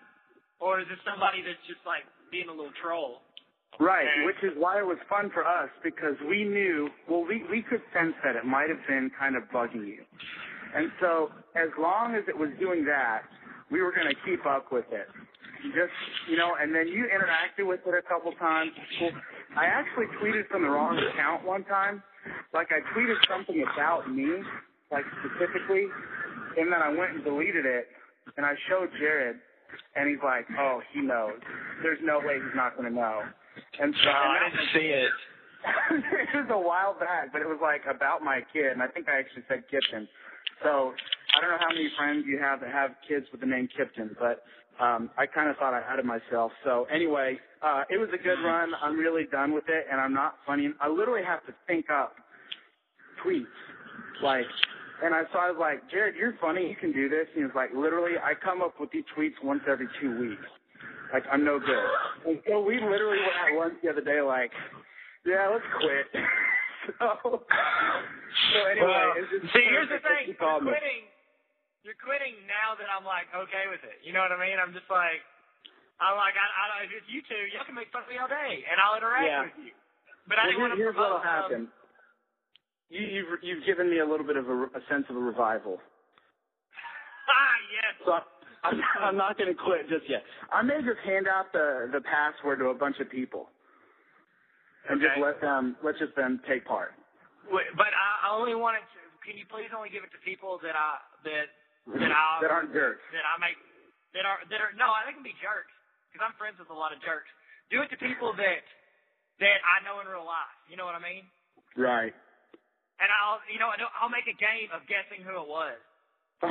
Or 0.59 0.81
is 0.81 0.89
this 0.89 0.99
somebody 1.05 1.43
that's 1.45 1.61
just 1.69 1.83
like 1.85 2.03
being 2.33 2.49
a 2.49 2.55
little 2.55 2.73
troll? 2.81 3.21
Right, 3.81 4.05
And- 4.09 4.25
which 4.27 4.41
is 4.43 4.53
why 4.57 4.81
it 4.81 4.87
was 4.89 4.99
fun 5.09 5.31
for 5.31 5.45
us 5.47 5.69
because 5.85 6.17
we 6.29 6.45
knew, 6.45 6.89
well, 7.09 7.25
we, 7.29 7.45
we 7.53 7.61
could 7.63 7.81
sense 7.93 8.17
that 8.25 8.37
it 8.37 8.45
might 8.45 8.69
have 8.73 8.81
been 8.89 9.11
kind 9.19 9.37
of 9.37 9.45
bugging 9.53 9.85
you. 9.87 10.05
And 10.75 10.91
so 11.01 11.31
as 11.55 11.69
long 11.79 12.15
as 12.15 12.25
it 12.29 12.37
was 12.37 12.51
doing 12.59 12.85
that, 12.87 13.23
we 13.71 13.83
were 13.83 13.93
going 13.93 14.09
to 14.09 14.19
keep 14.25 14.45
up 14.47 14.73
with 14.73 14.87
it. 14.91 15.09
Just, 15.73 15.95
you 16.29 16.37
know, 16.37 16.59
and 16.61 16.75
then 16.75 16.89
you 16.89 17.07
interacted 17.07 17.67
with 17.67 17.81
it 17.87 17.95
a 17.95 18.03
couple 18.03 18.33
times. 18.33 18.73
I 19.57 19.67
actually 19.67 20.07
tweeted 20.19 20.49
from 20.49 20.63
the 20.63 20.69
wrong 20.69 20.99
account 20.99 21.47
one 21.47 21.65
time. 21.65 22.03
Like 22.53 22.69
I 22.71 22.81
tweeted 22.95 23.17
something 23.31 23.65
about 23.75 24.11
me, 24.11 24.43
like 24.91 25.05
specifically, 25.23 25.87
and 26.59 26.73
then 26.73 26.83
I 26.83 26.91
went 26.91 27.15
and 27.15 27.25
deleted 27.25 27.67
it, 27.67 27.87
and 28.37 28.47
I 28.47 28.55
showed 28.69 28.91
Jared, 28.99 29.37
and 29.97 30.09
he's 30.09 30.23
like, 30.23 30.47
oh, 30.59 30.81
he 30.93 31.01
knows. 31.01 31.39
There's 31.83 31.99
no 32.03 32.19
way 32.19 32.37
he's 32.43 32.57
not 32.57 32.77
going 32.77 32.89
to 32.91 32.95
know. 32.95 33.23
And 33.81 33.95
so 34.03 34.11
No, 34.11 34.19
I 34.19 34.39
didn't 34.51 34.69
see 34.75 34.89
it. 34.91 35.13
it 36.35 36.37
was 36.43 36.51
a 36.51 36.59
while 36.59 36.99
back, 36.99 37.33
but 37.33 37.41
it 37.41 37.47
was 37.47 37.59
like 37.63 37.83
about 37.87 38.23
my 38.23 38.41
kid, 38.53 38.73
and 38.73 38.83
I 38.83 38.89
think 38.89 39.09
I 39.09 39.19
actually 39.19 39.45
said 39.49 39.63
Kipton. 39.71 40.09
So 40.63 40.93
I 41.37 41.41
don't 41.41 41.51
know 41.51 41.59
how 41.61 41.75
many 41.75 41.91
friends 41.97 42.25
you 42.27 42.39
have 42.39 42.61
that 42.61 42.71
have 42.71 42.91
kids 43.09 43.27
with 43.33 43.41
the 43.41 43.47
name 43.47 43.69
Kipton, 43.79 44.15
but 44.19 44.43
um, 44.83 45.11
I 45.19 45.27
kind 45.27 45.51
of 45.51 45.57
thought 45.57 45.75
I 45.75 45.83
had 45.89 45.99
it 45.99 46.05
myself. 46.05 46.53
So 46.65 46.87
anyway, 46.93 47.39
uh, 47.63 47.85
it 47.91 47.99
was 47.99 48.09
a 48.15 48.23
good 48.23 48.43
run. 48.45 48.73
I'm 48.83 48.97
really 48.99 49.25
done 49.31 49.53
with 49.55 49.65
it, 49.69 49.87
and 49.91 50.01
I'm 50.01 50.15
not 50.15 50.37
funny. 50.47 50.71
I 50.81 50.89
literally 50.89 51.25
have 51.25 51.45
to 51.47 51.55
think 51.67 51.87
up 51.91 52.15
tweets, 53.25 53.45
like, 54.23 54.47
and 55.05 55.15
I 55.15 55.23
so 55.33 55.39
I 55.39 55.51
was 55.51 55.59
like, 55.59 55.91
Jared, 55.91 56.15
you're 56.17 56.35
funny. 56.41 56.69
You 56.69 56.77
can 56.77 56.93
do 56.93 57.09
this. 57.09 57.27
And 57.35 57.39
he 57.39 57.43
was 57.43 57.53
like, 57.55 57.71
literally, 57.75 58.13
I 58.23 58.35
come 58.35 58.63
up 58.63 58.75
with 58.79 58.91
these 58.93 59.05
tweets 59.17 59.35
once 59.43 59.63
every 59.69 59.89
two 60.01 60.19
weeks. 60.19 60.47
Like 61.13 61.25
I'm 61.31 61.45
no 61.45 61.59
good. 61.59 62.31
And 62.31 62.41
so 62.49 62.63
we 62.63 62.75
literally 62.75 63.19
went 63.19 63.53
at 63.53 63.59
lunch 63.59 63.75
the 63.83 63.91
other 63.91 64.01
day, 64.01 64.21
like, 64.21 64.51
yeah, 65.27 65.51
let's 65.53 65.65
quit. 65.81 66.25
so, 66.99 67.43
so 68.55 68.59
anyway, 68.69 68.87
Well, 68.87 69.13
see, 69.53 69.65
here's 69.69 69.91
the 69.91 70.01
thing. 70.03 70.33
You're 70.37 70.61
me. 70.61 70.71
quitting. 70.73 71.03
You're 71.83 71.99
quitting 71.99 72.39
now 72.47 72.79
that 72.79 72.87
I'm 72.91 73.03
like 73.05 73.27
okay 73.35 73.67
with 73.71 73.83
it. 73.83 74.01
You 74.07 74.15
know 74.15 74.23
what 74.23 74.31
I 74.35 74.39
mean? 74.39 74.57
I'm 74.59 74.71
just 74.73 74.87
like, 74.87 75.23
I'm 75.99 76.15
like, 76.19 76.35
I, 76.39 76.47
I 76.47 76.65
don't. 76.71 76.81
If 76.87 77.03
it's 77.03 77.09
you 77.11 77.21
two, 77.27 77.43
y'all 77.55 77.67
can 77.67 77.75
make 77.75 77.91
fun 77.91 78.07
of 78.07 78.11
me 78.11 78.19
all 78.19 78.31
day, 78.31 78.63
and 78.67 78.79
I'll 78.79 78.95
interact 78.99 79.27
Yeah. 79.27 79.43
with 79.51 79.59
you. 79.67 79.73
But 80.31 80.39
I 80.39 80.47
Well, 80.47 80.55
didn't 80.55 80.63
want 80.63 80.73
to 80.75 80.79
here's 80.79 80.97
what'll 80.97 81.19
happen. 81.23 81.69
You, 82.91 83.01
you've 83.03 83.33
you've 83.43 83.65
given 83.67 83.91
me 83.91 83.99
a 83.99 84.07
little 84.07 84.27
bit 84.27 84.37
of 84.37 84.47
a, 84.49 84.57
a 84.77 84.83
sense 84.91 85.07
of 85.11 85.17
a 85.17 85.23
revival. 85.23 85.79
Ah, 87.31 87.57
yes. 87.73 87.95
So 88.05 88.13
I'm, 88.65 88.81
I'm 89.01 89.17
not 89.17 89.39
going 89.39 89.49
to 89.49 89.55
quit 89.55 89.89
just 89.89 90.09
yet. 90.11 90.23
I 90.53 90.63
may 90.63 90.79
just 90.83 90.99
hand 91.05 91.27
out 91.29 91.53
the 91.53 91.89
the 91.93 92.01
password 92.03 92.59
to 92.61 92.67
a 92.67 92.75
bunch 92.75 92.99
of 93.01 93.09
people, 93.11 93.49
and 94.91 95.01
just 95.01 95.15
let 95.21 95.41
them 95.41 95.77
let 95.85 95.97
just 95.99 96.15
them 96.17 96.41
take 96.49 96.65
part. 96.67 96.93
But 97.51 97.91
I, 97.95 98.29
I 98.29 98.37
only 98.37 98.55
wanted 98.55 98.85
to. 98.95 99.01
Can 99.27 99.39
you 99.39 99.47
please 99.47 99.71
only 99.75 99.91
give 99.91 100.03
it 100.03 100.11
to 100.15 100.21
people 100.27 100.59
that 100.67 100.75
I 100.75 100.99
that 101.27 101.47
that 101.99 102.13
I 102.15 102.25
that 102.43 102.51
aren't 102.51 102.75
jerks. 102.75 103.03
that 103.15 103.23
I 103.27 103.39
make 103.39 103.59
that 104.15 104.27
are 104.27 104.39
that 104.51 104.61
are 104.63 104.73
no, 104.79 104.91
I 104.91 105.07
think 105.07 105.19
can 105.23 105.27
be 105.27 105.35
jerks 105.43 105.71
because 106.11 106.23
I'm 106.27 106.35
friends 106.39 106.59
with 106.59 106.71
a 106.71 106.77
lot 106.77 106.91
of 106.95 106.99
jerks. 107.03 107.31
Do 107.71 107.81
it 107.83 107.89
to 107.95 107.99
people 107.99 108.35
that 108.37 108.63
that 109.41 109.59
I 109.63 109.83
know 109.87 109.99
in 110.03 110.07
real 110.11 110.27
life. 110.27 110.55
You 110.71 110.77
know 110.77 110.87
what 110.87 110.95
I 110.99 111.03
mean? 111.03 111.25
Right. 111.79 112.15
And 113.03 113.09
I'll 113.11 113.39
you 113.51 113.59
know 113.63 113.71
I'll 113.99 114.13
make 114.13 114.27
a 114.31 114.37
game 114.39 114.71
of 114.75 114.83
guessing 114.91 115.23
who 115.27 115.39
it 115.39 115.49
was. 115.49 115.79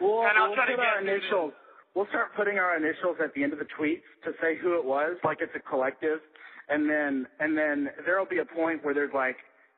we'll 0.00 0.22
And 0.26 0.38
I'll 0.38 0.50
we'll 0.50 0.58
try 0.58 0.66
to 0.70 0.76
put 0.76 0.84
our 0.86 1.02
it 1.02 1.06
is. 1.06 1.22
initials. 1.22 1.52
We'll 1.94 2.06
start 2.14 2.34
putting 2.36 2.58
our 2.58 2.76
initials 2.78 3.16
at 3.22 3.34
the 3.34 3.42
end 3.42 3.52
of 3.52 3.58
the 3.58 3.66
tweets 3.74 4.06
to 4.24 4.30
say 4.40 4.54
who 4.56 4.78
it 4.78 4.84
was, 4.84 5.16
like 5.24 5.38
it's 5.40 5.54
a 5.56 5.62
collective, 5.66 6.20
and 6.70 6.88
then 6.88 7.26
and 7.40 7.56
then 7.56 7.88
there'll 8.04 8.26
be 8.26 8.38
a 8.38 8.44
point 8.44 8.84
where 8.84 8.94
there's 8.94 9.12
like 9.14 9.36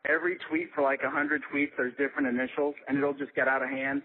every 0.09 0.39
tweet 0.49 0.69
for 0.75 0.83
like 0.83 1.01
a 1.07 1.11
hundred 1.11 1.43
tweets, 1.53 1.71
there's 1.77 1.95
different 1.99 2.27
initials, 2.29 2.75
and 2.89 2.99
it'll 2.99 3.15
just 3.15 3.35
get 3.35 3.49
out 3.49 3.63
of 3.63 3.69
hand, 3.71 4.03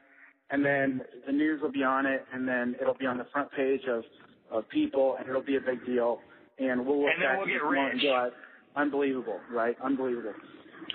and 0.52 0.64
then 0.66 1.02
the 1.26 1.32
news 1.32 1.62
will 1.62 1.72
be 1.72 1.84
on 1.84 2.06
it, 2.06 2.26
and 2.34 2.48
then 2.48 2.76
it'll 2.82 2.94
be 2.98 3.06
on 3.06 3.18
the 3.18 3.28
front 3.32 3.52
page 3.54 3.82
of 3.90 4.04
of 4.52 4.68
people, 4.70 5.16
and 5.20 5.28
it'll 5.28 5.42
be 5.42 5.56
a 5.58 5.62
big 5.62 5.84
deal, 5.86 6.20
and 6.60 6.86
we'll 6.86 7.02
look 7.04 7.12
And 7.14 7.22
then 7.22 7.30
back 7.30 7.38
we'll 7.40 7.48
get 7.48 7.54
this 7.56 7.64
moment 7.64 7.94
and 7.94 8.04
rich. 8.04 8.34
unbelievable, 8.76 9.40
right? 9.52 9.76
Unbelievable. 9.84 10.34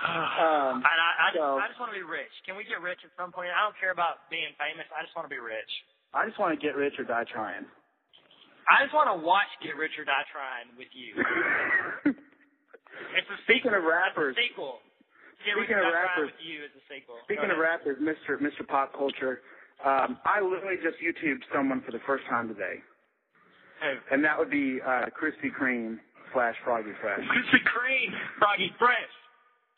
Um, 0.01 0.81
and 0.87 0.99
I, 1.03 1.11
I, 1.19 1.29
just, 1.35 1.43
so- 1.43 1.59
I 1.59 1.67
just 1.67 1.81
want 1.81 1.91
to 1.93 1.99
be 1.99 2.07
rich. 2.07 2.31
Can 2.47 2.55
we 2.57 2.63
get 2.65 2.81
rich 2.81 3.01
at 3.05 3.11
some 3.19 3.33
point? 3.33 3.51
I 3.51 3.65
don't 3.67 3.75
care 3.81 3.91
about 3.91 4.31
being 4.31 4.55
famous. 4.55 4.87
I 4.95 5.03
just 5.03 5.17
want 5.17 5.27
to 5.27 5.33
be 5.35 5.41
rich. 5.43 5.69
I 6.15 6.27
just 6.31 6.39
want 6.39 6.55
to 6.55 6.61
get 6.63 6.77
rich 6.77 6.95
or 6.99 7.05
die 7.05 7.25
trying. 7.27 7.67
I 8.71 8.85
just 8.87 8.95
want 8.95 9.11
to 9.11 9.19
watch 9.19 9.51
Get 9.63 9.75
Rich 9.75 9.99
or 9.99 10.07
Die 10.07 10.27
Trying 10.31 10.71
with 10.79 10.89
you. 10.95 11.19
It's 12.07 13.27
a 13.35 13.39
Speaking 13.45 13.75
of 13.75 13.83
rappers, 13.83 14.37
It's 14.39 14.47
a 14.47 14.49
sequel. 14.55 14.79
Get 15.43 15.59
Speaking 15.59 15.77
Rich 15.83 15.91
of 15.91 15.95
rappers- 15.95 16.31
with 16.31 16.41
you 16.45 16.59
is 16.65 16.73
a 16.79 16.85
sequel. 16.87 17.17
Speaking 17.27 17.51
of 17.51 17.59
rappers, 17.59 17.99
Mr. 17.99 18.39
Mr. 18.39 18.63
Pop 18.67 18.95
Culture, 18.95 19.43
um, 19.83 20.19
I 20.25 20.39
literally 20.41 20.79
just 20.79 21.03
YouTubed 21.03 21.43
someone 21.53 21.83
for 21.83 21.91
the 21.91 22.01
first 22.07 22.23
time 22.31 22.47
today, 22.49 22.79
Who? 23.83 23.93
and 24.15 24.23
that 24.23 24.39
would 24.39 24.51
be 24.51 24.79
uh, 24.85 25.11
Krispy 25.19 25.51
Kreme 25.51 25.99
slash 26.33 26.55
Froggy 26.63 26.93
Fresh. 27.01 27.21
Krispy 27.27 27.61
Kreme, 27.67 28.13
Froggy 28.39 28.71
Fresh. 28.79 29.13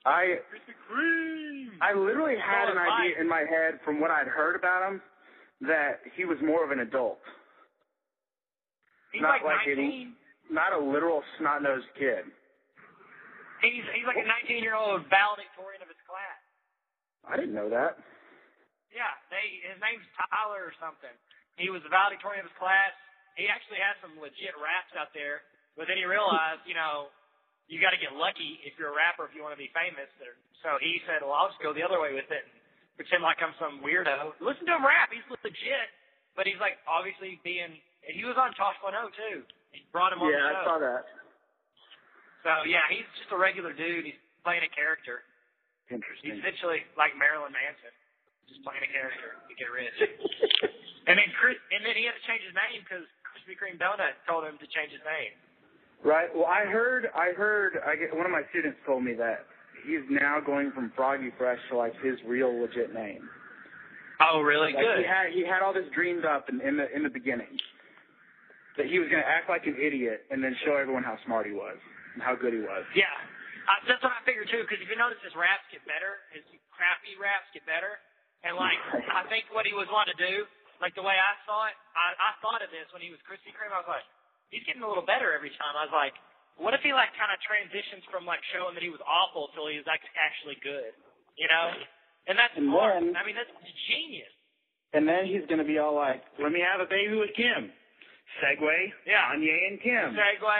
I 0.05 0.43
Krispy 0.51 0.75
Kreme. 0.91 1.71
I 1.81 1.95
literally 1.95 2.35
had 2.37 2.69
an 2.69 2.77
idea 2.77 3.21
in 3.23 3.29
my 3.29 3.47
head 3.49 3.79
from 3.85 4.01
what 4.01 4.11
I'd 4.11 4.27
heard 4.27 4.57
about 4.57 4.91
him 4.91 5.01
that 5.63 6.01
he 6.17 6.25
was 6.27 6.37
more 6.43 6.65
of 6.65 6.73
an 6.73 6.81
adult, 6.81 7.21
He's 9.13 9.23
not 9.23 9.45
like 9.45 9.45
like 9.45 9.69
a- 9.69 9.77
19. 9.77 10.17
not 10.51 10.73
a 10.73 10.81
literal 10.81 11.23
snot 11.39 11.63
nosed 11.63 11.89
kid. 11.97 12.25
He's 13.63 13.85
he's 13.95 14.09
like 14.09 14.19
a 14.19 14.27
19 14.27 14.59
year 14.65 14.75
old 14.75 15.07
valedictorian 15.07 15.81
of 15.85 15.89
his 15.89 16.01
class. 16.09 16.41
I 17.23 17.39
didn't 17.39 17.55
know 17.55 17.71
that. 17.71 18.01
Yeah, 18.91 19.13
they 19.31 19.63
his 19.71 19.79
name's 19.79 20.05
Tyler 20.19 20.67
or 20.67 20.75
something. 20.83 21.13
He 21.57 21.71
was 21.71 21.81
the 21.87 21.93
valedictorian 21.93 22.43
of 22.43 22.51
his 22.51 22.59
class. 22.59 22.91
He 23.39 23.47
actually 23.49 23.81
has 23.81 23.97
some 24.03 24.19
legit 24.19 24.53
raps 24.59 24.93
out 24.99 25.15
there, 25.17 25.41
but 25.79 25.89
then 25.89 25.97
he 25.97 26.05
realized, 26.05 26.65
you 26.69 26.77
know, 26.77 27.09
you 27.65 27.81
got 27.81 27.97
to 27.97 28.01
get 28.01 28.13
lucky 28.13 28.61
if 28.69 28.77
you're 28.77 28.93
a 28.93 28.97
rapper 28.97 29.25
if 29.25 29.33
you 29.33 29.41
want 29.41 29.57
to 29.57 29.61
be 29.63 29.73
famous. 29.73 30.11
So 30.61 30.77
he 30.83 31.01
said, 31.09 31.25
well, 31.25 31.33
I'll 31.33 31.49
just 31.49 31.63
go 31.65 31.73
the 31.73 31.81
other 31.81 31.97
way 31.97 32.13
with 32.13 32.29
it 32.29 32.45
and 32.45 32.53
pretend 33.01 33.25
like 33.25 33.41
I'm 33.41 33.57
some 33.57 33.81
weirdo. 33.81 34.37
Listen 34.45 34.69
to 34.69 34.77
him 34.77 34.85
rap. 34.85 35.09
He's 35.09 35.25
legit, 35.31 35.89
but 36.37 36.45
he's 36.45 36.61
like 36.61 36.77
obviously 36.85 37.39
being. 37.47 37.79
And 38.07 38.19
he 38.19 38.27
was 38.27 38.35
on 38.35 38.51
Tosh 38.59 38.77
1 38.83 38.93
too. 39.15 39.47
He 39.71 39.87
brought 39.95 40.13
him 40.13 40.21
on 40.21 40.29
Yeah, 40.29 40.43
the 40.43 40.59
I 40.59 40.65
saw 40.67 40.77
that. 40.83 41.05
So 42.43 42.67
yeah, 42.67 42.83
he's 42.91 43.07
just 43.23 43.31
a 43.31 43.39
regular 43.39 43.71
dude. 43.71 44.05
He's 44.05 44.19
playing 44.43 44.67
a 44.67 44.73
character. 44.75 45.23
Interesting. 45.89 46.35
He's 46.35 46.39
essentially 46.43 46.83
like 46.99 47.15
Marilyn 47.15 47.55
Manson, 47.55 47.95
just 48.51 48.61
playing 48.67 48.83
a 48.83 48.91
character 48.91 49.39
to 49.39 49.53
get 49.55 49.71
rich. 49.71 49.95
and 51.09 51.15
then 51.19 51.31
Chris, 51.39 51.59
and 51.71 51.87
then 51.87 51.95
he 51.95 52.03
had 52.07 52.19
to 52.19 52.25
change 52.27 52.43
his 52.43 52.55
name 52.55 52.83
because 52.83 53.07
Krispy 53.23 53.55
Kreme 53.55 53.79
Donut 53.79 54.19
told 54.27 54.43
him 54.43 54.59
to 54.59 54.67
change 54.75 54.91
his 54.91 55.05
name. 55.07 55.33
Right. 56.03 56.27
Well, 56.35 56.51
I 56.51 56.67
heard. 56.67 57.15
I 57.15 57.31
heard. 57.31 57.79
I 57.87 57.95
get, 57.95 58.11
one 58.11 58.27
of 58.27 58.35
my 58.35 58.43
students 58.51 58.79
told 58.83 59.07
me 59.07 59.15
that 59.23 59.47
he's 59.87 60.03
now 60.11 60.43
going 60.43 60.75
from 60.75 60.91
Froggy 60.99 61.31
Fresh 61.39 61.63
to 61.71 61.79
like 61.79 61.95
his 62.03 62.19
real 62.27 62.51
legit 62.51 62.91
name. 62.91 63.23
Oh, 64.19 64.43
really? 64.43 64.75
Like 64.75 64.83
he 64.99 65.07
had 65.07 65.31
he 65.31 65.47
had 65.47 65.63
all 65.63 65.71
this 65.71 65.87
dreamed 65.95 66.27
up 66.27 66.51
in, 66.51 66.59
in 66.61 66.75
the 66.75 66.91
in 66.91 67.07
the 67.07 67.11
beginning 67.11 67.55
that 68.81 68.87
he 68.89 68.97
was 68.99 69.09
going 69.13 69.21
to 69.21 69.29
act 69.29 69.49
like 69.53 69.67
an 69.69 69.77
idiot 69.77 70.25
and 70.33 70.41
then 70.43 70.57
show 70.65 70.77
everyone 70.77 71.05
how 71.05 71.17
smart 71.29 71.45
he 71.45 71.53
was 71.53 71.77
and 72.17 72.21
how 72.25 72.33
good 72.37 72.53
he 72.57 72.61
was. 72.65 72.85
Yeah, 72.97 73.09
uh, 73.69 73.79
that's 73.89 74.01
what 74.03 74.13
I 74.17 74.21
figured 74.25 74.49
too. 74.49 74.65
Because 74.65 74.81
if 74.81 74.89
you 74.89 74.97
notice, 74.97 75.21
his 75.25 75.37
raps 75.37 75.65
get 75.73 75.85
better. 75.85 76.21
His 76.33 76.45
crappy 76.73 77.15
raps 77.21 77.49
get 77.53 77.65
better. 77.69 78.01
And 78.43 78.57
like, 78.59 78.81
I 79.13 79.23
think 79.31 79.47
what 79.55 79.69
he 79.69 79.75
was 79.77 79.87
wanting 79.93 80.17
to 80.17 80.21
do, 80.21 80.35
like 80.83 80.97
the 80.99 81.05
way 81.05 81.15
I 81.15 81.35
saw 81.47 81.71
it, 81.71 81.77
I, 81.95 82.11
I 82.17 82.31
thought 82.43 82.59
of 82.65 82.73
this 82.75 82.89
when 82.91 82.99
he 83.05 83.13
was 83.15 83.23
Krispy 83.23 83.55
Kreme. 83.55 83.71
I 83.71 83.79
was 83.85 83.87
like, 83.87 84.03
he's 84.51 84.67
getting 84.67 84.83
a 84.83 84.89
little 84.91 85.07
better 85.07 85.31
every 85.31 85.53
time. 85.61 85.79
I 85.79 85.87
was 85.87 85.95
like, 85.95 86.17
what 86.59 86.75
if 86.75 86.83
he 86.83 86.91
like 86.93 87.15
kind 87.15 87.31
of 87.31 87.39
transitions 87.47 88.03
from 88.11 88.27
like 88.27 88.43
showing 88.53 88.75
that 88.75 88.83
he 88.83 88.91
was 88.91 89.01
awful 89.07 89.49
till 89.55 89.71
he 89.71 89.79
was 89.79 89.87
like 89.87 90.03
actually 90.19 90.59
good, 90.61 90.91
you 91.39 91.47
know? 91.47 91.71
And 92.27 92.35
that's 92.35 92.53
And 92.59 92.67
smart. 92.67 92.99
then- 92.99 93.15
I 93.15 93.23
mean, 93.23 93.39
that's 93.39 93.51
genius. 93.89 94.31
And 94.93 95.09
then 95.09 95.25
he's 95.25 95.47
going 95.49 95.63
to 95.63 95.65
be 95.65 95.79
all 95.81 95.97
like, 95.97 96.21
"Let 96.37 96.53
me 96.53 96.61
have 96.61 96.83
a 96.83 96.89
baby 96.91 97.17
with 97.17 97.33
Kim." 97.33 97.73
Segue. 98.41 98.79
Yeah. 99.05 99.29
Kanye 99.35 99.57
and 99.69 99.77
Kim. 99.83 100.17
Segue, 100.17 100.59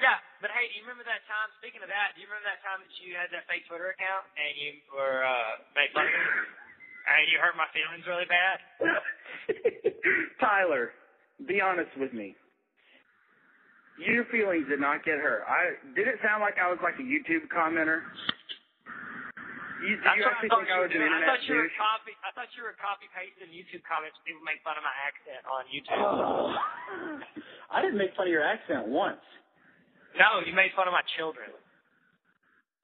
Yeah, 0.00 0.16
but 0.40 0.48
hey, 0.54 0.70
do 0.72 0.80
you 0.80 0.84
remember 0.88 1.04
that 1.04 1.20
time? 1.28 1.52
Speaking 1.60 1.84
of 1.84 1.90
that, 1.92 2.16
do 2.16 2.24
you 2.24 2.28
remember 2.30 2.48
that 2.48 2.64
time 2.64 2.80
that 2.80 2.94
you 3.04 3.12
had 3.18 3.28
that 3.36 3.44
fake 3.50 3.68
Twitter 3.68 3.92
account 3.92 4.24
and 4.40 4.50
you 4.56 4.70
were 4.96 5.20
uh, 5.20 5.60
made 5.76 5.92
fun 5.92 6.08
of 6.08 6.14
me 6.16 6.24
and 7.10 7.22
you 7.28 7.36
hurt 7.42 7.56
my 7.60 7.68
feelings 7.76 8.04
really 8.08 8.28
bad? 8.28 8.56
Tyler, 10.40 10.96
be 11.44 11.60
honest 11.60 11.92
with 12.00 12.12
me. 12.16 12.32
Your 14.00 14.24
feelings 14.32 14.64
did 14.72 14.80
not 14.80 15.04
get 15.04 15.20
hurt. 15.20 15.44
I 15.44 15.76
did 15.92 16.08
it 16.08 16.16
sound 16.24 16.40
like 16.40 16.56
I 16.56 16.72
was 16.72 16.80
like 16.80 16.96
a 16.96 17.04
YouTube 17.04 17.44
commenter. 17.52 18.00
You, 19.80 19.96
That's 20.04 20.16
you 20.16 20.24
what 20.28 20.36
I 20.36 20.44
thought 20.44 20.64
you 20.68 20.76
were 20.76 20.86
was 20.86 20.92
an 20.92 21.00
doing. 21.00 21.12
I 21.12 21.20
thought 21.24 21.42
you 21.48 21.56
were 21.56 21.68
douche? 21.68 21.80
copy. 21.80 22.12
I 22.20 22.30
thought 22.36 22.50
you 22.52 22.62
were 22.64 22.76
copy 22.76 23.06
pasting 23.16 23.48
YouTube 23.48 23.80
comments. 23.88 24.16
People 24.28 24.44
make 24.44 24.60
fun 24.60 24.76
of 24.76 24.84
my 24.84 24.92
accent 25.04 25.40
on 25.48 25.62
YouTube. 25.72 25.96
Oh. 25.96 26.52
I 27.74 27.80
didn't 27.80 27.96
make 27.96 28.12
fun 28.18 28.28
of 28.28 28.32
your 28.34 28.44
accent 28.44 28.88
once. 28.88 29.22
No, 30.18 30.42
you 30.44 30.52
made 30.52 30.74
fun 30.76 30.84
of 30.90 30.92
my 30.92 31.06
children. 31.16 31.48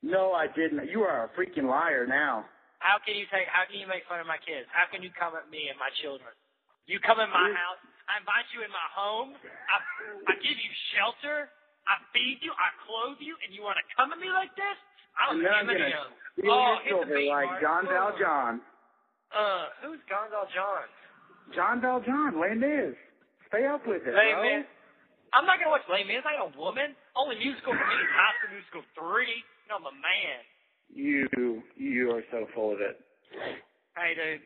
No, 0.01 0.33
I 0.33 0.47
didn't. 0.47 0.87
You 0.89 1.03
are 1.03 1.27
a 1.27 1.31
freaking 1.35 1.67
liar 1.67 2.07
now. 2.07 2.47
How 2.79 3.01
can 3.03 3.17
you 3.19 3.27
take? 3.33 3.49
How 3.51 3.67
can 3.67 3.81
you 3.81 3.89
make 3.91 4.07
fun 4.07 4.21
of 4.23 4.29
my 4.29 4.39
kids? 4.39 4.69
How 4.71 4.87
can 4.87 5.03
you 5.03 5.11
come 5.17 5.35
at 5.35 5.51
me 5.51 5.69
and 5.73 5.77
my 5.81 5.91
children? 6.05 6.31
You 6.87 7.03
come 7.03 7.19
in 7.19 7.27
my 7.33 7.51
house. 7.51 7.83
I 8.07 8.23
invite 8.23 8.47
you 8.55 8.63
in 8.63 8.71
my 8.71 8.89
home. 8.95 9.35
I, 9.43 9.77
I 10.31 10.33
give 10.39 10.55
you 10.55 10.73
shelter. 10.95 11.51
I 11.91 11.99
feed 12.15 12.39
you. 12.47 12.55
I 12.55 12.71
clothe 12.87 13.19
you, 13.19 13.35
and 13.43 13.51
you 13.51 13.67
want 13.67 13.83
to 13.83 13.87
come 13.99 14.15
at 14.15 14.23
me 14.23 14.31
like 14.31 14.55
this? 14.55 14.79
I 15.17 15.33
don't 15.33 15.41
And 15.41 15.47
then 15.47 15.55
I'm 15.55 15.67
gonna 15.67 15.89
steal 16.37 16.53
Oh, 16.53 16.77
your 16.85 17.05
silver 17.05 17.21
like 17.25 17.49
Mark. 17.49 17.61
John 17.65 17.83
Oh. 17.89 17.93
Valjean. 17.93 18.55
Uh, 19.33 19.65
who's 19.83 20.01
Gonzal 20.07 20.47
John? 20.55 20.87
John 21.57 21.81
Valjean, 21.81 22.39
Landis. 22.39 22.95
Stay 23.49 23.67
up 23.67 23.83
with 23.87 24.05
it, 24.07 24.15
Les 24.15 24.33
bro. 24.33 24.43
Mis. 24.45 24.67
I'm 25.35 25.45
not 25.47 25.59
gonna 25.59 25.71
watch 25.75 25.87
Mis. 25.89 26.23
I 26.25 26.37
ain't 26.39 26.55
a 26.55 26.59
woman. 26.59 26.95
Only 27.17 27.37
musical 27.41 27.73
for 27.75 27.87
me 27.87 27.97
is 28.01 28.11
High 28.15 28.35
School 28.39 28.53
Musical 28.55 28.83
three. 28.95 29.35
Know, 29.69 29.83
I'm 29.83 29.87
a 29.91 29.97
man. 29.99 30.39
You, 30.87 31.27
you 31.75 32.15
are 32.15 32.23
so 32.31 32.47
full 32.55 32.73
of 32.77 32.81
it. 32.81 33.01
Hey, 33.99 34.15
dude. 34.15 34.43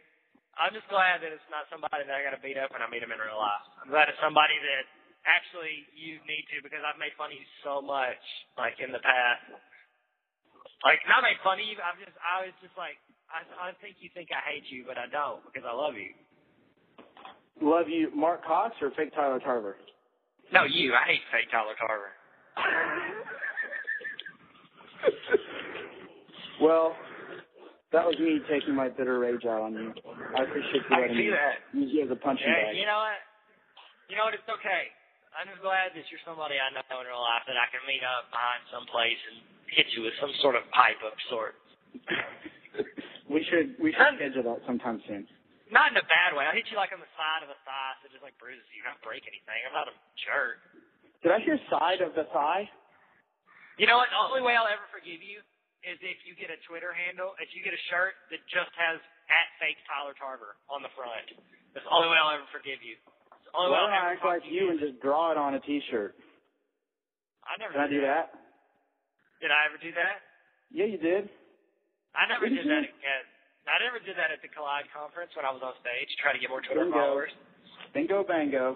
I'm 0.57 0.73
just 0.73 0.89
glad 0.89 1.21
that 1.25 1.33
it's 1.33 1.45
not 1.53 1.69
somebody 1.69 2.05
that 2.09 2.13
I 2.17 2.25
got 2.25 2.33
to 2.37 2.41
beat 2.41 2.57
up 2.57 2.73
when 2.73 2.81
I 2.85 2.89
meet 2.89 3.05
him 3.05 3.13
in 3.13 3.21
real 3.21 3.37
life. 3.37 3.65
I'm 3.81 3.89
glad 3.93 4.09
it's 4.09 4.21
somebody 4.21 4.57
that 4.61 4.85
actually 5.29 5.85
you 5.97 6.17
need 6.29 6.45
to 6.53 6.65
because 6.65 6.81
I've 6.85 6.97
made 7.01 7.13
fun 7.17 7.33
of 7.33 7.37
you 7.37 7.45
so 7.65 7.81
much, 7.85 8.21
like 8.57 8.77
in 8.81 8.93
the 8.93 9.01
past. 9.05 9.45
Like 10.85 11.01
not 11.09 11.21
made 11.23 11.37
fun 11.45 11.61
of 11.61 11.67
you. 11.67 11.77
I'm 11.85 11.99
just, 12.01 12.17
I 12.25 12.47
was 12.49 12.57
just 12.65 12.73
like, 12.81 12.97
I, 13.29 13.45
I 13.69 13.73
think 13.85 13.97
you 14.01 14.09
think 14.17 14.33
I 14.33 14.41
hate 14.49 14.65
you, 14.73 14.85
but 14.89 14.97
I 14.97 15.05
don't 15.13 15.45
because 15.45 15.69
I 15.69 15.75
love 15.77 15.93
you. 15.95 16.17
Love 17.61 17.89
you, 17.93 18.09
Mark 18.17 18.41
Cox 18.45 18.73
or 18.81 18.89
fake 18.97 19.13
Tyler 19.13 19.39
Tarver? 19.41 19.77
No, 20.53 20.65
you. 20.65 20.95
I 20.97 21.05
hate 21.05 21.21
fake 21.29 21.53
Tyler 21.53 21.77
Tarver. 21.77 22.17
well, 26.65 26.97
that 27.93 28.05
was 28.07 28.17
me 28.19 28.41
taking 28.49 28.73
my 28.75 28.89
bitter 28.89 29.19
rage 29.21 29.45
out 29.45 29.61
on 29.69 29.75
you. 29.77 29.93
I 30.37 30.43
appreciate 30.49 30.81
you 30.89 30.97
I 30.97 31.01
letting 31.05 31.13
can 31.13 31.17
see 31.21 31.29
me 31.29 31.37
that. 31.37 31.57
use 31.77 31.91
you 31.93 32.01
as 32.09 32.11
a 32.11 32.17
punching 32.17 32.49
Yeah, 32.49 32.73
bag. 32.73 32.77
you 32.81 32.87
know 32.89 33.05
what? 33.05 33.21
You 34.09 34.17
know 34.17 34.25
what? 34.27 34.35
It's 34.35 34.49
okay. 34.49 34.89
I'm 35.37 35.47
just 35.53 35.61
glad 35.63 35.93
that 35.95 36.03
you're 36.11 36.25
somebody 36.27 36.57
I 36.59 36.73
know 36.75 36.81
in 36.83 37.07
real 37.07 37.21
life 37.23 37.45
that 37.47 37.55
I 37.61 37.69
can 37.71 37.85
meet 37.87 38.03
up 38.03 38.27
behind 38.35 38.65
some 38.73 38.83
place 38.91 39.21
and 39.31 39.39
hit 39.77 39.87
you 39.97 40.03
with 40.03 40.15
some 40.21 40.33
sort 40.43 40.55
of 40.57 40.63
pipe 40.75 40.99
of 41.05 41.15
sort. 41.31 41.55
we 43.31 43.43
should 43.51 43.75
we 43.79 43.91
should 43.95 44.15
schedule 44.19 44.47
that 44.51 44.63
sometime 44.67 45.03
soon. 45.07 45.27
Not 45.71 45.95
in 45.95 45.97
a 46.03 46.07
bad 46.11 46.35
way. 46.35 46.47
I 46.47 46.55
hit 46.55 46.67
you 46.71 46.79
like 46.79 46.91
on 46.91 46.99
the 46.99 47.13
side 47.15 47.47
of 47.47 47.51
the 47.51 47.59
thigh, 47.63 47.95
so 48.03 48.11
it 48.11 48.15
just 48.15 48.27
like 48.27 48.35
bruises 48.43 48.67
you. 48.75 48.83
Don't 48.83 48.99
break 49.07 49.23
anything. 49.27 49.59
I'm 49.71 49.75
not 49.75 49.87
a 49.87 49.95
jerk. 50.27 50.59
Did 51.23 51.31
I 51.31 51.39
hear 51.47 51.55
side 51.71 52.03
of 52.03 52.17
the 52.19 52.27
thigh? 52.35 52.67
You 53.79 53.87
know 53.87 54.03
what? 54.03 54.11
The 54.11 54.19
only 54.19 54.43
way 54.43 54.59
I'll 54.59 54.69
ever 54.69 54.85
forgive 54.91 55.23
you 55.23 55.41
is 55.87 55.97
if 56.05 56.19
you 56.29 56.35
get 56.37 56.51
a 56.53 56.59
Twitter 56.69 56.93
handle, 56.93 57.33
if 57.41 57.55
you 57.57 57.65
get 57.65 57.73
a 57.73 57.83
shirt 57.89 58.19
that 58.35 58.43
just 58.51 58.73
has 58.77 59.01
at 59.31 59.47
fake 59.63 59.79
Tyler 59.87 60.13
Tarver 60.19 60.59
on 60.69 60.83
the 60.83 60.93
front. 60.99 61.39
That's 61.73 61.87
the 61.87 61.95
only 61.95 62.11
way 62.11 62.19
I'll 62.19 62.35
ever 62.35 62.49
forgive 62.51 62.83
you. 62.83 62.99
It's 62.99 63.47
the 63.47 63.55
only 63.55 63.71
Why 63.71 63.87
way 63.87 63.95
don't 63.95 63.95
I'll 63.95 64.11
I 64.11 64.19
act 64.19 64.27
like 64.27 64.45
you 64.45 64.75
and 64.75 64.79
just 64.83 64.99
draw 65.01 65.31
it 65.31 65.39
on 65.39 65.55
a 65.55 65.63
T-shirt? 65.63 66.19
I 67.47 67.57
never 67.57 67.73
Can 67.73 67.87
I 67.87 67.89
do 67.89 68.03
that? 68.03 68.35
Did 69.41 69.51
I 69.51 69.67
ever 69.69 69.81
do 69.81 69.91
that? 69.97 70.21
Yeah, 70.71 70.87
you 70.87 71.01
did. 71.01 71.29
I 72.15 72.29
never 72.29 72.47
Didn't 72.47 72.67
did 72.67 72.71
that 72.71 72.85
at. 72.87 73.25
I 73.71 73.77
never 73.85 74.01
did 74.03 74.17
that 74.19 74.33
at 74.35 74.41
the 74.43 74.51
Collide 74.51 74.89
conference 74.91 75.31
when 75.39 75.45
I 75.47 75.53
was 75.55 75.63
on 75.63 75.77
stage, 75.85 76.09
try 76.19 76.33
to 76.35 76.41
get 76.41 76.51
more 76.51 76.65
Twitter 76.65 76.85
Bingo. 76.89 76.97
followers. 76.97 77.31
Bingo 77.95 78.25
bango. 78.27 78.75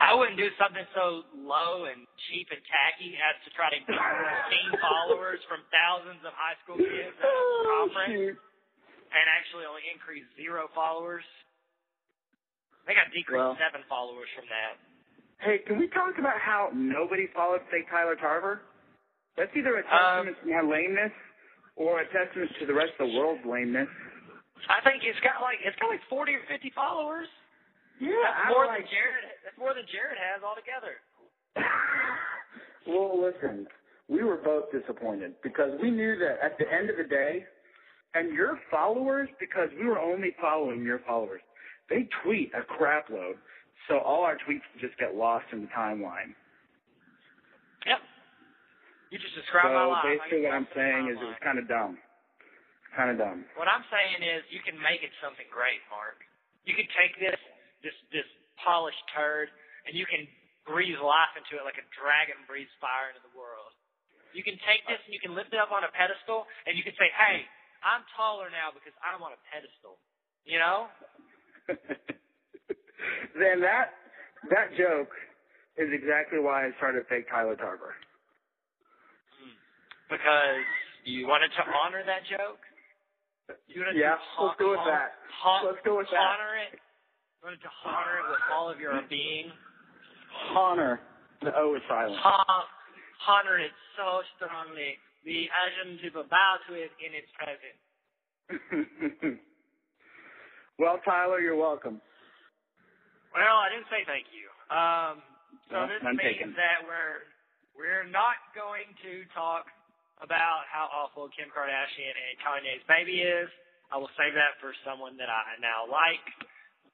I 0.00 0.14
wouldn't 0.14 0.38
do 0.38 0.48
something 0.58 0.82
so 0.94 1.26
low 1.38 1.86
and 1.90 2.06
cheap 2.30 2.46
and 2.54 2.62
tacky 2.70 3.14
as 3.18 3.34
to 3.46 3.48
try 3.54 3.66
to 3.70 3.78
gain 3.82 4.70
followers 4.84 5.38
from 5.50 5.62
thousands 5.74 6.22
of 6.22 6.32
high 6.34 6.54
school 6.62 6.78
kids 6.78 7.14
at 7.18 7.26
a 7.26 7.30
Oh, 7.30 7.86
conference 7.86 8.14
shoot. 8.14 8.36
and 9.10 9.24
actually 9.26 9.66
only 9.66 9.82
increase 9.90 10.26
zero 10.38 10.70
followers. 10.74 11.26
I 12.86 12.94
think 12.94 12.98
I 13.02 13.06
decreased 13.10 13.38
Well. 13.42 13.58
seven 13.60 13.82
followers 13.90 14.30
from 14.38 14.46
that. 14.50 14.74
Hey, 15.42 15.62
can 15.66 15.78
we 15.78 15.86
talk 15.94 16.18
about 16.18 16.38
how 16.42 16.70
nobody 16.74 17.28
followed 17.34 17.62
fake 17.70 17.86
Tyler 17.90 18.16
Tarver? 18.18 18.62
That's 19.38 19.54
either 19.56 19.78
a 19.78 19.84
Um, 19.86 20.26
testament 20.26 20.36
to 20.42 20.46
my 20.50 20.60
lameness 20.66 21.12
or 21.76 22.00
a 22.02 22.06
testament 22.10 22.50
to 22.58 22.66
the 22.66 22.74
rest 22.74 22.92
of 22.98 23.08
the 23.08 23.14
world's 23.18 23.44
lameness. 23.46 23.88
I 24.68 24.82
think 24.82 25.04
it's 25.06 25.20
got 25.20 25.40
like 25.40 25.58
it's 25.62 25.78
got 25.78 25.88
like 25.88 26.02
forty 26.10 26.34
or 26.34 26.42
fifty 26.50 26.70
followers. 26.74 27.28
Yeah, 28.00 28.10
That's 28.22 28.50
more 28.54 28.66
than 28.66 28.82
Jared. 28.90 29.24
That's 29.44 29.58
more 29.58 29.74
than 29.74 29.86
Jared 29.90 30.18
has 30.18 30.42
altogether. 30.42 30.98
well, 32.86 33.18
listen, 33.20 33.66
we 34.08 34.22
were 34.22 34.36
both 34.38 34.70
disappointed 34.70 35.34
because 35.42 35.72
we 35.82 35.90
knew 35.90 36.18
that 36.18 36.38
at 36.42 36.58
the 36.58 36.66
end 36.72 36.90
of 36.90 36.96
the 36.96 37.04
day, 37.04 37.44
and 38.14 38.32
your 38.34 38.58
followers, 38.70 39.28
because 39.40 39.68
we 39.78 39.86
were 39.86 39.98
only 39.98 40.34
following 40.40 40.84
your 40.84 41.00
followers, 41.06 41.40
they 41.90 42.08
tweet 42.22 42.52
a 42.54 42.62
crap 42.62 43.10
load, 43.10 43.36
so 43.88 43.98
all 43.98 44.22
our 44.22 44.36
tweets 44.48 44.62
just 44.80 44.96
get 44.98 45.14
lost 45.16 45.46
in 45.52 45.62
the 45.62 45.68
timeline. 45.76 46.34
Yep. 47.86 47.98
You 49.08 49.16
just 49.16 49.32
described 49.32 49.72
my 49.72 49.88
so 49.88 49.92
life. 49.96 50.04
Basically, 50.04 50.44
what 50.44 50.52
I'm 50.52 50.68
saying 50.76 51.04
my 51.08 51.12
is 51.12 51.16
it 51.16 51.28
was 51.28 51.40
kind 51.40 51.56
of 51.56 51.64
dumb. 51.64 51.96
Kind 52.92 53.12
of 53.12 53.16
dumb. 53.16 53.44
What 53.56 53.68
I'm 53.68 53.84
saying 53.88 54.20
is 54.20 54.44
you 54.52 54.60
can 54.64 54.76
make 54.80 55.00
it 55.00 55.12
something 55.24 55.48
great, 55.48 55.80
Mark. 55.88 56.20
You 56.68 56.76
can 56.76 56.88
take 56.96 57.16
this 57.16 57.38
this 57.80 57.96
this 58.12 58.28
polished 58.60 59.00
turd 59.14 59.48
and 59.86 59.96
you 59.96 60.04
can 60.04 60.28
breathe 60.68 61.00
life 61.00 61.32
into 61.38 61.56
it 61.56 61.64
like 61.64 61.80
a 61.80 61.86
dragon 61.96 62.36
breathes 62.44 62.72
fire 62.76 63.08
into 63.14 63.24
the 63.24 63.32
world. 63.32 63.72
You 64.36 64.44
can 64.44 64.60
take 64.68 64.84
this 64.84 65.00
and 65.08 65.16
you 65.16 65.22
can 65.22 65.32
lift 65.32 65.56
it 65.56 65.60
up 65.60 65.72
on 65.72 65.88
a 65.88 65.90
pedestal 65.96 66.44
and 66.68 66.76
you 66.76 66.84
can 66.84 66.92
say, 67.00 67.08
Hey, 67.16 67.48
I'm 67.80 68.04
taller 68.12 68.52
now 68.52 68.74
because 68.74 68.92
I'm 69.00 69.24
on 69.24 69.32
a 69.32 69.40
pedestal. 69.48 69.96
You 70.44 70.60
know? 70.60 70.92
then 73.40 73.64
that 73.64 73.96
that 74.52 74.76
joke 74.76 75.12
is 75.80 75.88
exactly 75.94 76.40
why 76.42 76.66
I 76.66 76.74
started 76.76 77.06
fake 77.08 77.30
Tyler 77.30 77.56
Tarver. 77.56 77.94
Because 80.08 80.64
you 81.04 81.26
wanted 81.28 81.48
to 81.56 81.62
honor 81.68 82.02
that 82.04 82.24
joke? 82.28 82.60
You 83.68 83.80
wanted 83.84 83.96
Yeah, 83.96 84.16
to 84.16 84.20
hon- 84.36 84.46
let's 84.48 84.58
go 84.60 84.70
with 84.72 84.80
hon- 84.80 84.88
that. 84.88 85.14
hon- 85.30 85.64
Let's 85.66 85.80
go 85.84 85.96
with 85.96 86.08
that. 86.10 86.20
honor 86.20 86.56
it. 86.56 86.72
You 86.74 87.44
wanted 87.44 87.60
to 87.62 87.70
honor 87.84 88.18
it 88.18 88.28
with 88.28 88.40
all 88.52 88.68
of 88.68 88.80
your 88.80 89.00
being. 89.02 89.52
Honor. 90.54 91.00
The 91.40 91.54
O 91.56 91.74
is 91.74 91.82
silent. 91.88 92.18
Hon- 92.20 92.66
honor 93.26 93.58
it 93.58 93.72
so 93.96 94.22
strongly. 94.36 94.98
The 95.24 95.50
Asian 95.66 95.98
people 95.98 96.24
bow 96.24 96.58
to 96.68 96.74
it 96.74 96.90
in 97.04 97.14
its 97.14 97.30
presence. 97.36 97.78
well, 100.78 100.98
Tyler, 101.04 101.40
you're 101.40 101.56
welcome. 101.56 102.00
Well, 103.34 103.56
I 103.58 103.68
didn't 103.68 103.86
say 103.90 104.04
thank 104.06 104.26
you. 104.32 104.48
Um, 104.74 105.22
so 105.68 105.76
Well, 105.84 105.88
this 105.88 106.02
none 106.02 106.16
means 106.16 106.36
taken. 106.38 106.54
that 106.54 106.82
we're 106.86 107.24
we're 107.76 108.04
not 108.08 108.36
going 108.56 108.88
to 109.04 109.24
talk 109.34 109.66
about 110.22 110.66
how 110.66 110.90
awful 110.90 111.30
Kim 111.34 111.50
Kardashian 111.50 112.14
and 112.14 112.34
Kanye's 112.42 112.84
baby 112.90 113.22
is. 113.22 113.48
I 113.88 113.96
will 113.96 114.12
save 114.20 114.36
that 114.36 114.60
for 114.60 114.76
someone 114.84 115.16
that 115.16 115.32
I 115.32 115.56
now 115.64 115.88
like, 115.88 116.24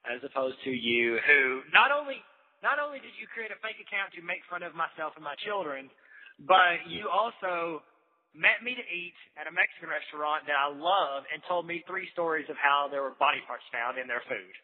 as 0.07 0.23
opposed 0.23 0.55
to 0.63 0.71
you, 0.71 1.19
who 1.27 1.65
not 1.75 1.91
only 1.91 2.23
not 2.63 2.79
only 2.79 3.03
did 3.03 3.11
you 3.19 3.27
create 3.27 3.51
a 3.51 3.59
fake 3.59 3.77
account 3.83 4.15
to 4.15 4.23
make 4.23 4.39
fun 4.47 4.63
of 4.63 4.71
myself 4.73 5.13
and 5.19 5.25
my 5.25 5.35
children, 5.43 5.91
but 6.47 6.87
you 6.87 7.11
also 7.11 7.83
met 8.35 8.63
me 8.63 8.75
to 8.75 8.85
eat 8.91 9.15
at 9.39 9.47
a 9.47 9.53
Mexican 9.53 9.87
restaurant 9.87 10.43
that 10.47 10.55
I 10.59 10.67
love 10.71 11.23
and 11.31 11.39
told 11.47 11.67
me 11.67 11.83
three 11.87 12.07
stories 12.11 12.47
of 12.51 12.59
how 12.59 12.87
there 12.91 13.03
were 13.03 13.15
body 13.15 13.39
parts 13.47 13.63
found 13.71 13.95
in 13.99 14.07
their 14.07 14.23
food. 14.27 14.55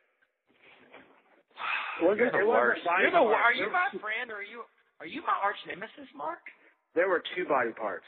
Was 2.04 2.18
You're 2.18 2.32
the 2.32 2.48
worst. 2.48 2.84
body 2.84 3.06
You're 3.08 3.16
the, 3.16 3.24
are 3.24 3.54
you 3.54 3.68
my 3.72 3.92
friend 4.00 4.32
or 4.32 4.40
are 4.40 4.48
you 4.48 4.64
are 5.00 5.10
you 5.10 5.22
my 5.22 5.36
arch 5.44 5.60
nemesis, 5.68 6.10
Mark? 6.16 6.42
There 6.96 7.08
were 7.08 7.24
two 7.36 7.46
body 7.46 7.72
parts. 7.72 8.06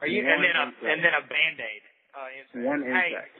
Are 0.00 0.06
you 0.08 0.22
One 0.24 0.32
and 0.32 0.44
then 0.44 0.56
a 0.56 0.66
insect. 0.68 0.84
and 0.84 0.98
then 1.04 1.14
a 1.16 1.24
band 1.24 1.56
aid. 1.60 1.82
Uh, 2.12 2.28
insect. 2.36 2.62
One 2.64 2.80
Hey, 2.84 3.10
insect. 3.12 3.36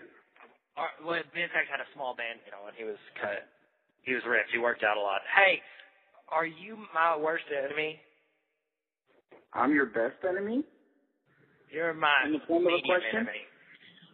Our, 0.76 0.90
well, 1.04 1.16
Insect 1.32 1.68
had 1.72 1.80
a 1.80 1.88
small 1.96 2.12
band 2.14 2.40
aid 2.44 2.52
on. 2.52 2.72
He 2.76 2.84
was 2.84 3.00
cut. 3.16 3.48
He 4.04 4.12
was 4.12 4.22
ripped. 4.28 4.52
He 4.52 4.58
worked 4.60 4.84
out 4.84 4.96
a 4.96 5.00
lot. 5.00 5.20
Hey, 5.34 5.60
are 6.28 6.44
you 6.44 6.76
my 6.92 7.16
worst 7.16 7.48
enemy? 7.48 7.96
I'm 9.56 9.72
your 9.72 9.86
best 9.86 10.20
enemy? 10.28 10.64
You're 11.72 11.94
my 11.94 12.12
In 12.28 12.32
the 12.36 12.44
form 12.46 12.66
of 12.68 12.72
a 12.72 12.76
medium 12.76 12.92
question? 13.00 13.20
enemy. 13.24 13.42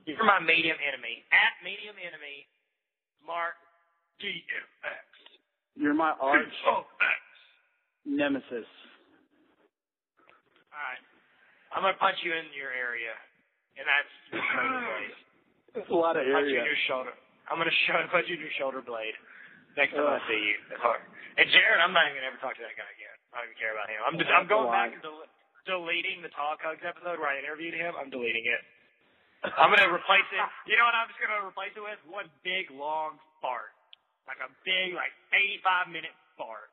You're 0.06 0.24
my 0.24 0.38
medium 0.38 0.78
enemy. 0.86 1.22
At 1.34 1.58
medium 1.66 1.96
enemy, 1.98 2.46
Mark 3.26 3.54
DMX. 4.22 5.02
You're 5.74 5.94
my 5.94 6.14
arch 6.20 6.46
DMX. 6.46 7.22
nemesis. 8.06 8.66
I'm 11.72 11.82
gonna 11.82 11.96
punch 11.98 12.20
you 12.22 12.32
in 12.36 12.46
your 12.52 12.70
area, 12.72 13.12
and 13.80 13.84
that's. 13.88 14.12
That's 15.72 15.88
a 15.88 15.96
lot 15.96 16.20
of 16.20 16.28
Punch 16.28 16.52
you 16.52 16.60
in 16.60 16.68
your 16.68 16.76
shoulder. 16.84 17.16
I'm 17.48 17.56
gonna 17.56 17.72
show, 17.88 17.96
punch 18.12 18.28
you 18.28 18.36
in 18.36 18.44
your 18.44 18.52
shoulder 18.60 18.84
blade 18.84 19.16
next 19.72 19.96
time 19.96 20.04
I 20.04 20.20
Ugh. 20.20 20.28
see 20.28 20.36
you. 20.36 20.56
It's 20.68 20.84
hard. 20.84 21.00
And 21.40 21.48
Jared, 21.48 21.80
I'm 21.80 21.96
not 21.96 22.04
even 22.12 22.20
gonna 22.20 22.28
ever 22.28 22.40
talk 22.44 22.60
to 22.60 22.64
that 22.64 22.76
guy 22.76 22.84
again. 22.92 23.16
I 23.32 23.40
don't 23.40 23.48
even 23.48 23.56
care 23.56 23.72
about 23.72 23.88
him. 23.88 24.00
I'm 24.04 24.16
just, 24.20 24.28
I'm 24.28 24.44
going 24.44 24.68
back 24.68 24.92
and 24.92 25.00
del- 25.00 25.24
deleting 25.64 26.20
the 26.20 26.28
Talk 26.36 26.60
Hugs 26.60 26.84
episode 26.84 27.16
where 27.16 27.32
I 27.32 27.40
interviewed 27.40 27.72
him. 27.72 27.96
I'm 27.96 28.12
deleting 28.12 28.44
it. 28.44 28.60
I'm 29.56 29.72
gonna 29.72 29.88
replace 29.88 30.28
it. 30.28 30.44
You 30.68 30.76
know 30.76 30.84
what 30.84 30.92
I'm 30.92 31.08
just 31.08 31.16
gonna 31.24 31.40
replace 31.40 31.72
it 31.72 31.80
with? 31.80 31.96
One 32.04 32.28
big 32.44 32.68
long 32.68 33.16
fart, 33.40 33.72
like 34.28 34.44
a 34.44 34.52
big 34.68 34.92
like 34.92 35.16
85 35.32 35.88
minute 35.88 36.12
fart. 36.36 36.68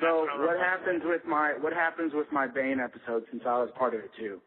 So 0.00 0.26
what 0.26 0.54
what 0.54 0.58
happens 0.58 1.02
with 1.04 1.24
my 1.26 1.54
what 1.58 1.72
happens 1.72 2.12
with 2.14 2.30
my 2.30 2.46
Bane 2.46 2.78
episode 2.78 3.24
since 3.30 3.42
I 3.46 3.58
was 3.58 3.70
part 3.76 3.94
of 3.94 4.00
it 4.00 4.10
too? 4.18 4.40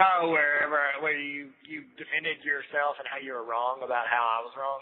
Oh, 0.00 0.30
wherever 0.30 0.78
where 1.00 1.16
you 1.16 1.50
you 1.64 1.86
defended 1.96 2.42
yourself 2.44 2.98
and 2.98 3.06
how 3.08 3.16
you 3.22 3.32
were 3.32 3.46
wrong 3.46 3.80
about 3.84 4.10
how 4.10 4.20
I 4.20 4.40
was 4.44 4.52
wrong. 4.58 4.80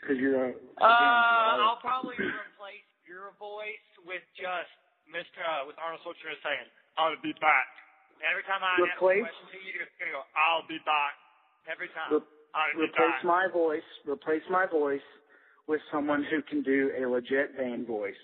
Because 0.00 0.16
you're 0.22 0.38
a 0.38 0.52
Uh, 0.80 0.86
I'll 0.86 1.82
probably 1.82 2.14
replace 2.16 2.86
your 3.04 3.34
voice 3.42 3.86
with 4.06 4.22
just 4.38 4.70
Mr. 5.10 5.42
Uh, 5.42 5.66
with 5.66 5.76
Arnold 5.82 6.00
Schwarzenegger 6.06 6.38
saying, 6.42 6.68
"I'll 6.96 7.18
be 7.20 7.34
back." 7.42 7.68
Every 8.22 8.42
time 8.44 8.62
I 8.64 8.80
Replace- 8.80 9.26
ask 9.26 9.34
a 9.34 9.36
question 9.36 9.48
to 9.50 9.58
you, 9.66 9.72
you're 9.76 9.88
gonna 9.98 10.12
go, 10.12 10.24
"I'll 10.36 10.66
be 10.66 10.78
back." 10.86 11.14
Every 11.66 11.88
time. 11.90 12.12
Re- 12.12 12.84
replace 12.86 13.20
back. 13.20 13.24
my 13.24 13.46
voice, 13.48 13.84
replace 14.06 14.42
my 14.48 14.64
voice 14.66 15.04
with 15.66 15.82
someone 15.90 16.22
who 16.24 16.40
can 16.42 16.62
do 16.62 16.92
a 16.96 17.04
legit 17.06 17.56
Bane 17.56 17.84
voice, 17.84 18.16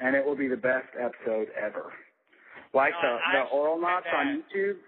and 0.00 0.16
it 0.16 0.24
will 0.24 0.36
be 0.36 0.48
the 0.48 0.56
best 0.60 0.88
episode 0.98 1.48
ever. 1.58 1.92
Like 2.72 2.92
No, 3.02 3.18
the 3.18 3.20
I 3.20 3.32
the 3.36 3.44
Auralnauts 3.52 4.08
on. 4.12 4.42
YouTube. 4.42 4.78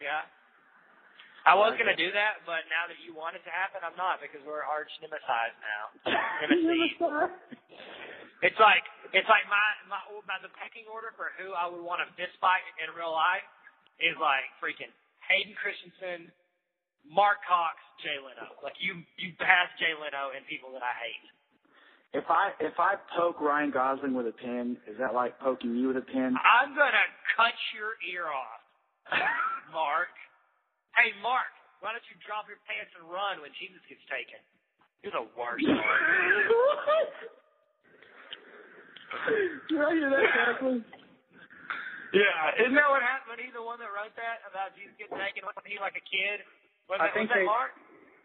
Yeah. 0.00 0.26
I 1.42 1.58
was 1.58 1.74
gonna 1.74 1.96
do 1.98 2.12
that, 2.14 2.46
but 2.46 2.62
now 2.70 2.86
that 2.86 3.02
you 3.02 3.16
want 3.18 3.34
it 3.34 3.42
to 3.42 3.50
happen, 3.50 3.82
I'm 3.82 3.96
not 3.98 4.22
because 4.22 4.38
we're 4.46 4.62
arch 4.62 4.90
nemesis 5.02 5.26
now. 5.58 5.84
It's 8.42 8.58
like 8.58 8.82
it's 9.14 9.30
like 9.30 9.46
my 9.46 9.62
my 9.86 10.02
my 10.26 10.38
the 10.42 10.50
pecking 10.58 10.82
order 10.90 11.14
for 11.14 11.30
who 11.38 11.54
I 11.54 11.70
would 11.70 11.78
want 11.78 12.02
to 12.02 12.10
fist 12.18 12.34
fight 12.42 12.66
in 12.82 12.90
real 12.90 13.14
life 13.14 13.46
is 14.02 14.18
like 14.18 14.50
freaking 14.58 14.90
Hayden 15.30 15.54
Christensen, 15.54 16.26
Mark 17.06 17.38
Cox, 17.46 17.78
Jay 18.02 18.18
Leno. 18.18 18.50
Like 18.58 18.74
you 18.82 18.98
you 19.14 19.30
pass 19.38 19.70
Jay 19.78 19.94
Leno 19.94 20.34
and 20.34 20.42
people 20.50 20.74
that 20.74 20.82
I 20.82 20.90
hate. 21.06 21.22
If 22.12 22.28
I 22.28 22.52
if 22.60 22.76
I 22.76 23.00
poke 23.16 23.40
Ryan 23.40 23.72
Gosling 23.72 24.12
with 24.12 24.28
a 24.28 24.36
pin, 24.36 24.76
is 24.84 25.00
that 25.00 25.16
like 25.16 25.40
poking 25.40 25.72
you 25.76 25.88
with 25.88 25.96
a 25.96 26.04
pin? 26.04 26.36
I'm 26.36 26.76
gonna 26.76 27.06
cut 27.36 27.56
your 27.72 27.96
ear 28.04 28.28
off, 28.28 28.60
Mark. 29.72 30.12
Hey 30.92 31.16
Mark, 31.24 31.48
Why 31.80 31.96
don't 31.96 32.04
you 32.12 32.20
drop 32.20 32.44
your 32.52 32.60
pants 32.68 32.92
and 33.00 33.08
run 33.08 33.40
when 33.40 33.48
Jesus 33.56 33.80
gets 33.88 34.04
taken? 34.12 34.36
You're 35.00 35.16
the 35.16 35.24
worst. 35.32 35.64
Mark. 35.64 35.72
Did 39.72 39.80
I 39.80 39.92
hear 39.96 40.12
that 40.12 40.26
correctly? 40.36 40.84
Yeah, 42.12 42.60
isn't 42.60 42.76
that 42.76 42.92
what 42.92 43.00
happened? 43.00 43.40
He's 43.40 43.56
the 43.56 43.64
one 43.64 43.80
that 43.80 43.88
wrote 43.88 44.12
that 44.20 44.44
about 44.44 44.76
Jesus 44.76 44.92
getting 45.00 45.16
taken 45.16 45.48
when 45.48 45.56
he 45.64 45.80
like 45.80 45.96
a 45.96 46.04
kid. 46.04 46.44
Was 46.92 47.00
I 47.00 47.08
that, 47.08 47.16
think 47.16 47.32
was 47.32 47.40
that 47.40 47.40
they- 47.40 47.48
Mark? 47.48 47.72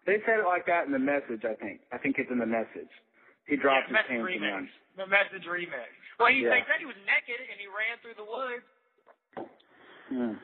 They 0.07 0.19
said 0.27 0.39
it 0.39 0.47
like 0.47 0.63
that 0.67 0.85
in 0.87 0.91
the 0.95 0.99
message. 1.03 1.43
I 1.47 1.55
think. 1.59 1.79
I 1.91 1.97
think 1.99 2.15
it's 2.19 2.31
in 2.31 2.39
the 2.39 2.45
message. 2.47 2.87
He 3.47 3.55
dropped 3.55 3.87
yeah, 3.89 4.03
his 4.03 4.11
pants 4.11 4.43
and. 4.43 4.67
The 4.99 5.07
message 5.07 5.45
remix. 5.47 5.87
Well, 6.19 6.29
he 6.33 6.43
Yeah. 6.43 6.51
they 6.57 6.63
said 6.67 6.81
he 6.83 6.89
was 6.89 6.97
naked 7.07 7.39
and 7.39 7.57
he 7.59 7.67
ran 7.71 7.95
through 8.03 8.17
the 8.19 8.27
woods. 8.27 8.67
Hmm. 10.11 10.35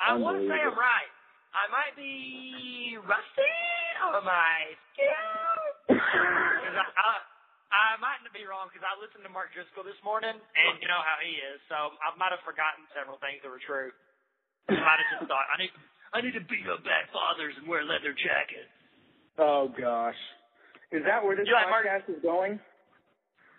I 0.00 0.16
want 0.16 0.40
to 0.40 0.48
say 0.48 0.58
I'm 0.58 0.74
right. 0.74 1.12
I 1.52 1.66
might 1.68 1.94
be 1.98 2.96
rusty 3.02 3.56
on 4.00 4.22
my 4.24 4.54
skills. 4.94 5.98
I, 5.98 6.86
I, 6.86 7.10
I 7.70 7.86
might 7.98 8.22
not 8.22 8.32
be 8.32 8.46
wrong 8.46 8.70
because 8.70 8.86
I 8.86 8.94
listened 9.02 9.26
to 9.26 9.32
Mark 9.34 9.50
Driscoll 9.52 9.82
this 9.82 9.98
morning, 10.06 10.34
and 10.34 10.72
you 10.78 10.86
know 10.86 11.02
how 11.02 11.18
he 11.20 11.34
is. 11.36 11.58
So 11.66 11.74
I 11.98 12.14
might 12.16 12.30
have 12.30 12.42
forgotten 12.46 12.86
several 12.94 13.18
things 13.18 13.42
that 13.42 13.50
were 13.50 13.62
true. 13.62 13.90
I 14.70 14.78
might 14.78 15.02
have 15.02 15.10
just 15.18 15.26
thought 15.28 15.46
I 15.50 15.58
need 15.58 15.74
I 16.14 16.18
need 16.22 16.34
to 16.38 16.46
beat 16.46 16.66
up 16.70 16.82
bad 16.86 17.10
fathers 17.10 17.54
and 17.58 17.66
wear 17.66 17.82
leather 17.82 18.14
jackets. 18.14 18.70
Oh 19.38 19.68
gosh. 19.74 20.18
Is 20.92 21.02
that 21.06 21.22
where 21.22 21.36
this 21.36 21.46
You 21.46 21.54
like 21.54 21.70
Mark- 21.70 21.86
podcast 21.86 22.10
is 22.10 22.22
going? 22.22 22.58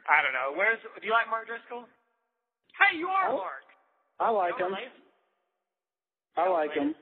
I 0.10 0.22
don't 0.22 0.34
know. 0.34 0.58
Where's 0.58 0.80
do 1.00 1.06
you 1.06 1.14
like 1.14 1.30
Mark 1.30 1.48
Driscoll? 1.48 1.86
Hey, 2.76 2.98
you 2.98 3.08
are 3.08 3.30
Oh, 3.30 3.38
Mark. 3.38 3.64
I 4.20 4.30
like 4.30 4.54
him. 4.60 4.72
know 4.72 4.76
what, 4.76 4.82
Lance? 4.82 4.98
I 6.38 6.50
like 6.50 6.74
him. 6.74 6.96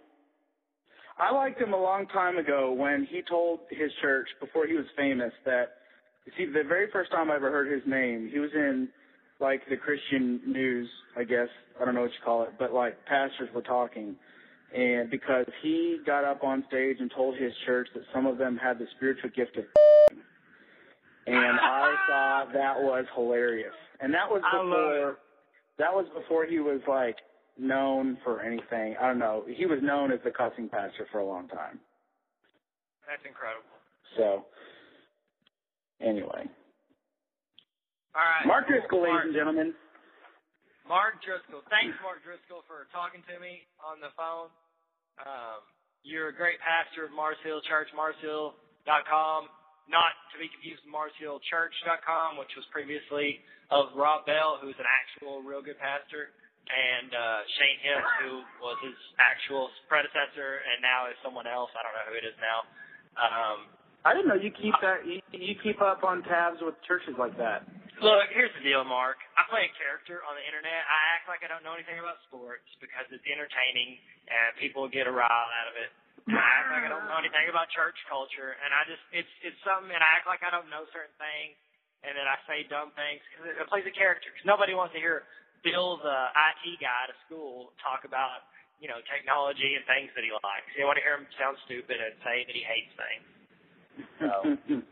I 1.18 1.32
liked 1.32 1.60
him 1.62 1.74
a 1.74 1.82
long 1.82 2.08
time 2.08 2.38
ago 2.38 2.72
when 2.72 3.06
he 3.10 3.22
told 3.28 3.60
his 3.70 3.92
church 4.02 4.28
before 4.40 4.66
he 4.68 4.74
was 4.74 4.86
famous 4.96 5.34
that 5.46 5.76
see 6.38 6.46
the 6.46 6.64
very 6.68 6.90
first 6.92 7.12
time 7.12 7.30
I 7.32 7.36
ever 7.36 7.52
heard 7.52 7.72
his 7.72 7.82
name, 7.86 8.30
he 8.32 8.40
was 8.40 8.52
in 8.54 8.88
like 9.40 9.62
the 9.70 9.76
Christian 9.78 10.40
news, 10.46 10.88
I 11.18 11.24
guess. 11.24 11.48
I 11.82 11.86
don't 11.86 11.96
know 11.96 12.02
what 12.02 12.12
you 12.12 12.24
call 12.24 12.44
it, 12.44 12.52
but 12.60 12.74
like 12.74 13.04
pastors 13.06 13.50
were 13.54 13.62
talking. 13.62 14.16
And 14.76 15.10
because 15.10 15.46
he 15.64 16.00
got 16.06 16.24
up 16.24 16.44
on 16.44 16.64
stage 16.68 16.98
and 17.00 17.12
told 17.16 17.36
his 17.36 17.52
church 17.66 17.88
that 17.96 18.04
some 18.14 18.28
of 18.28 18.38
them 18.38 18.56
had 18.58 18.78
the 18.78 18.86
spiritual 18.96 19.32
gift 19.36 19.58
of 19.58 19.64
and 21.28 21.60
I 21.60 21.96
thought 22.08 22.54
that 22.54 22.80
was 22.80 23.06
hilarious. 23.16 23.74
And 24.00 24.14
that 24.14 24.30
was 24.30 24.42
before 24.42 25.18
that 25.78 25.94
was 25.94 26.06
before 26.14 26.46
he 26.46 26.60
was 26.60 26.82
like 26.88 27.18
known 27.58 28.18
for 28.24 28.42
anything. 28.42 28.96
I 29.00 29.08
don't 29.08 29.20
know. 29.20 29.44
He 29.48 29.66
was 29.66 29.80
known 29.82 30.12
as 30.12 30.20
the 30.24 30.32
cussing 30.32 30.70
pastor 30.70 31.08
for 31.12 31.20
a 31.20 31.26
long 31.26 31.48
time. 31.48 31.80
That's 33.08 33.22
incredible. 33.28 33.64
So 34.18 34.46
anyway. 36.02 36.50
All 38.16 38.22
right. 38.22 38.46
Mark 38.46 38.70
Mark, 38.70 38.92
ladies 38.92 39.22
and 39.26 39.34
gentlemen. 39.34 39.74
Mark 40.90 41.22
Driscoll. 41.22 41.62
Thanks, 41.70 41.94
Mark 42.02 42.26
Driscoll, 42.26 42.66
for 42.66 42.90
talking 42.90 43.22
to 43.30 43.38
me 43.38 43.62
on 43.78 44.02
the 44.02 44.10
phone. 44.18 44.50
Um, 45.22 45.62
you're 46.02 46.34
a 46.34 46.36
great 46.36 46.58
pastor 46.66 47.06
of 47.06 47.14
Mars 47.14 47.38
Hill 47.46 47.62
Church, 47.70 47.94
marshill.com. 47.94 49.42
Not 49.86 50.14
to 50.34 50.36
be 50.42 50.50
confused 50.50 50.86
with 50.86 50.94
marshillchurch.com, 50.94 52.38
which 52.38 52.54
was 52.54 52.66
previously 52.74 53.42
of 53.74 53.94
Rob 53.98 54.26
Bell, 54.26 54.58
who's 54.62 54.78
an 54.78 54.86
actual 54.86 55.42
real 55.42 55.66
good 55.66 55.82
pastor, 55.82 56.30
and 56.70 57.10
uh, 57.10 57.42
Shane 57.58 57.80
Hipps, 57.82 58.12
who 58.22 58.32
was 58.62 58.78
his 58.86 58.98
actual 59.18 59.70
predecessor 59.90 60.62
and 60.62 60.78
now 60.86 61.10
is 61.10 61.18
someone 61.26 61.50
else. 61.50 61.74
I 61.74 61.82
don't 61.82 61.94
know 61.98 62.08
who 62.14 62.18
it 62.22 62.26
is 62.26 62.38
now. 62.38 62.60
Um, 63.18 63.58
I 64.06 64.14
didn't 64.14 64.30
know 64.30 64.38
you 64.38 64.54
keep 64.54 64.78
that 64.86 65.06
you, 65.10 65.22
you 65.34 65.58
keep 65.62 65.82
up 65.82 66.06
on 66.06 66.22
tabs 66.24 66.62
with 66.62 66.78
churches 66.86 67.18
like 67.18 67.34
that. 67.42 67.66
Look, 68.00 68.32
here's 68.32 68.52
the 68.56 68.64
deal, 68.64 68.88
Mark. 68.88 69.20
I 69.36 69.44
play 69.52 69.68
a 69.68 69.74
character 69.76 70.24
on 70.24 70.40
the 70.40 70.46
internet. 70.48 70.72
I 70.88 71.00
act 71.20 71.28
like 71.28 71.44
I 71.44 71.52
don't 71.52 71.64
know 71.68 71.76
anything 71.76 72.00
about 72.00 72.16
sports 72.32 72.64
because 72.80 73.04
it's 73.12 73.24
entertaining 73.28 74.00
and 74.32 74.56
people 74.56 74.88
get 74.88 75.04
a 75.04 75.14
rile 75.14 75.28
out 75.52 75.68
of 75.68 75.76
it. 75.76 75.92
And 76.32 76.40
I 76.40 76.48
act 76.64 76.70
like 76.72 76.86
I 76.88 76.92
don't 76.92 77.08
know 77.12 77.20
anything 77.20 77.48
about 77.52 77.68
church 77.74 77.98
culture, 78.08 78.56
and 78.62 78.70
I 78.72 78.86
just 78.88 79.02
it's 79.16 79.32
it's 79.42 79.58
something, 79.66 79.90
and 79.90 80.00
I 80.04 80.10
act 80.20 80.30
like 80.30 80.46
I 80.46 80.52
don't 80.54 80.70
know 80.70 80.86
certain 80.94 81.16
things, 81.18 81.58
and 82.06 82.14
then 82.14 82.24
I 82.30 82.38
say 82.46 82.64
dumb 82.70 82.94
things 82.94 83.20
because 83.28 83.50
it, 83.50 83.56
it 83.58 83.66
plays 83.68 83.84
a 83.90 83.96
character. 83.96 84.30
Because 84.30 84.46
nobody 84.46 84.78
wants 84.78 84.94
to 84.94 85.02
hear 85.02 85.26
Bill, 85.66 85.98
the 86.00 86.20
IT 86.32 86.64
guy 86.80 87.10
at 87.10 87.12
a 87.12 87.18
school, 87.26 87.74
talk 87.82 88.06
about 88.06 88.46
you 88.78 88.88
know 88.88 89.02
technology 89.10 89.74
and 89.76 89.84
things 89.90 90.14
that 90.14 90.22
he 90.22 90.30
likes. 90.30 90.70
They 90.78 90.86
want 90.86 91.02
to 91.02 91.04
hear 91.04 91.18
him 91.18 91.26
sound 91.36 91.58
stupid 91.66 91.98
and 91.98 92.14
say 92.22 92.46
that 92.46 92.54
he 92.56 92.62
hates 92.64 92.94
things. 92.94 93.26
So 94.22 94.30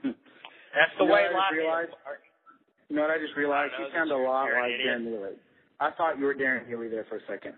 that's 0.76 0.96
the 0.98 1.06
You 1.06 1.12
way 1.13 1.30
life 1.30 1.54
realized? 1.54 1.93
is. 1.93 2.02
Mark. 2.02 2.24
You 2.89 2.95
know 2.95 3.04
what 3.04 3.12
I 3.12 3.17
just 3.19 3.36
realized? 3.36 3.73
I 3.78 3.84
You 3.84 3.88
sound 3.93 4.12
a 4.12 4.17
lot 4.17 4.43
like. 4.52 4.71
Darren 4.80 5.04
Neely. 5.06 5.36
I 5.80 5.91
thought 5.91 6.17
you 6.17 6.26
were 6.26 6.34
Darren 6.36 6.67
Neely 6.67 6.88
there 6.89 7.06
for 7.10 7.17
a 7.17 7.26
second. 7.28 7.54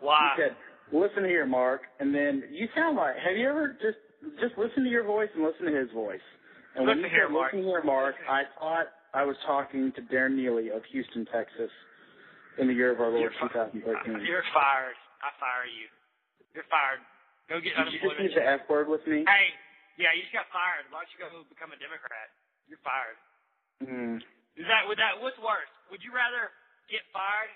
Why? 0.00 0.34
You 0.36 0.44
said, 0.44 0.56
"Listen 0.92 1.24
here, 1.24 1.46
Mark," 1.46 1.82
and 2.00 2.14
then 2.14 2.44
you 2.50 2.68
sound 2.74 2.96
like. 2.96 3.16
Have 3.16 3.36
you 3.36 3.48
ever 3.48 3.76
just 3.80 3.98
just 4.40 4.56
listen 4.58 4.82
to 4.84 4.90
your 4.90 5.04
voice 5.04 5.28
and 5.34 5.44
listen 5.44 5.66
to 5.66 5.74
his 5.74 5.90
voice? 5.92 6.24
And 6.74 6.86
when 6.86 6.98
Listen 6.98 7.10
you 7.10 7.16
here, 7.16 7.26
said, 7.28 7.32
Mark. 7.32 7.52
"Listen 7.52 7.68
here, 7.68 7.82
Mark," 7.84 8.16
I 8.28 8.42
thought 8.58 8.86
I 9.14 9.22
was 9.24 9.36
talking 9.46 9.92
to 9.94 10.00
Darren 10.10 10.34
Neely 10.34 10.70
of 10.70 10.82
Houston, 10.90 11.24
Texas, 11.30 11.70
in 12.58 12.66
the 12.66 12.74
year 12.74 12.90
of 12.90 12.98
our 13.00 13.10
Lord 13.10 13.22
You're 13.22 13.38
fi- 13.38 13.70
2013. 13.70 14.26
You're 14.26 14.42
fired. 14.52 14.96
I 15.22 15.30
fire 15.38 15.64
you. 15.70 15.86
You're 16.52 16.66
fired. 16.68 17.00
Go 17.48 17.60
get 17.60 17.76
Did 17.78 17.92
you 17.94 18.00
just 18.00 18.10
unemployment. 18.18 18.24
use 18.24 18.34
the 18.34 18.44
F 18.44 18.60
word 18.68 18.88
with 18.88 19.06
me? 19.06 19.22
Hey, 19.28 19.54
yeah, 20.00 20.10
you 20.16 20.22
just 20.26 20.34
got 20.34 20.48
fired. 20.50 20.88
Why 20.90 21.04
don't 21.06 21.12
you 21.14 21.20
go 21.22 21.28
become 21.48 21.70
a 21.70 21.78
Democrat? 21.78 22.28
You're 22.66 22.82
fired. 22.82 23.18
Mm. 23.84 24.18
Is 24.54 24.66
that 24.70 24.86
would 24.86 24.98
that 25.02 25.18
what's 25.18 25.38
worse? 25.42 25.70
Would 25.90 26.02
you 26.06 26.14
rather 26.14 26.50
get 26.86 27.02
fired 27.10 27.50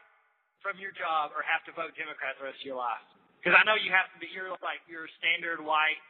from 0.63 0.79
your 0.83 0.91
job 0.99 1.31
or 1.31 1.47
have 1.47 1.63
to 1.71 1.73
vote 1.75 1.95
Democrat 1.95 2.35
the 2.39 2.51
rest 2.51 2.59
of 2.59 2.67
your 2.67 2.81
life? 2.81 3.03
Because 3.39 3.55
I 3.55 3.63
know 3.63 3.79
you 3.79 3.95
have 3.95 4.11
to 4.11 4.19
be. 4.19 4.27
You're 4.35 4.51
like 4.67 4.83
you're 4.91 5.07
a 5.07 5.15
standard 5.23 5.63
white 5.63 6.03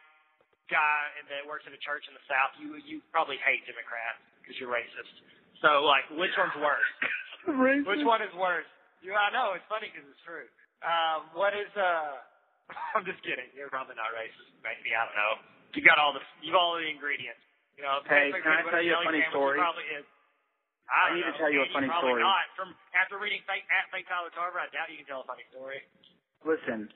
guy 0.73 1.13
that 1.29 1.45
works 1.45 1.69
in 1.69 1.77
a 1.77 1.83
church 1.85 2.09
in 2.09 2.17
the 2.17 2.25
South. 2.25 2.57
You 2.57 2.81
you 2.81 3.05
probably 3.13 3.37
hate 3.45 3.69
Democrats 3.69 4.21
because 4.41 4.57
you're 4.57 4.73
racist. 4.73 5.13
So 5.61 5.85
like, 5.85 6.09
which 6.17 6.33
one's 6.39 6.57
worse? 6.57 6.91
Which 7.85 8.05
one 8.05 8.25
is 8.25 8.33
worse? 8.39 8.69
You, 9.05 9.15
I 9.15 9.31
know 9.31 9.55
it's 9.55 9.67
funny 9.69 9.93
because 9.93 10.09
it's 10.09 10.25
true. 10.25 10.49
Um, 10.81 11.29
what 11.37 11.53
is 11.53 11.69
uh? 11.77 12.17
I'm 12.97 13.05
just 13.05 13.21
kidding. 13.25 13.49
You're 13.53 13.73
probably 13.73 13.97
not 13.97 14.13
racist. 14.17 14.53
Maybe 14.65 14.97
I 14.97 15.05
don't 15.05 15.19
know. 15.19 15.35
You 15.77 15.85
got 15.85 16.01
all 16.01 16.17
the 16.17 16.25
you 16.41 16.57
got 16.57 16.65
all 16.65 16.81
the 16.81 16.89
ingredients. 16.89 17.45
You 17.77 17.85
know. 17.85 18.01
Hey, 18.09 18.33
can 18.33 18.57
I 18.57 18.65
tell 18.67 18.83
you 18.83 18.97
a 18.97 19.05
funny 19.05 19.25
story? 19.31 19.61
Probably 19.61 19.85
is. 19.93 20.09
I, 20.89 21.13
I 21.13 21.15
need 21.15 21.25
to 21.29 21.37
tell 21.37 21.53
you 21.53 21.61
a 21.63 21.69
funny 21.73 21.87
probably 21.89 22.17
story. 22.19 22.23
Not. 22.25 22.49
From 22.57 22.73
after 22.97 23.21
reading 23.21 23.45
fake 23.45 23.65
at 23.69 23.89
fake 23.93 24.09
Tyler 24.09 24.33
Tarver, 24.33 24.59
I 24.61 24.69
doubt 24.73 24.89
you 24.89 24.99
can 25.05 25.09
tell 25.09 25.21
a 25.23 25.29
funny 25.29 25.45
story. 25.53 25.85
Listen, 26.45 26.89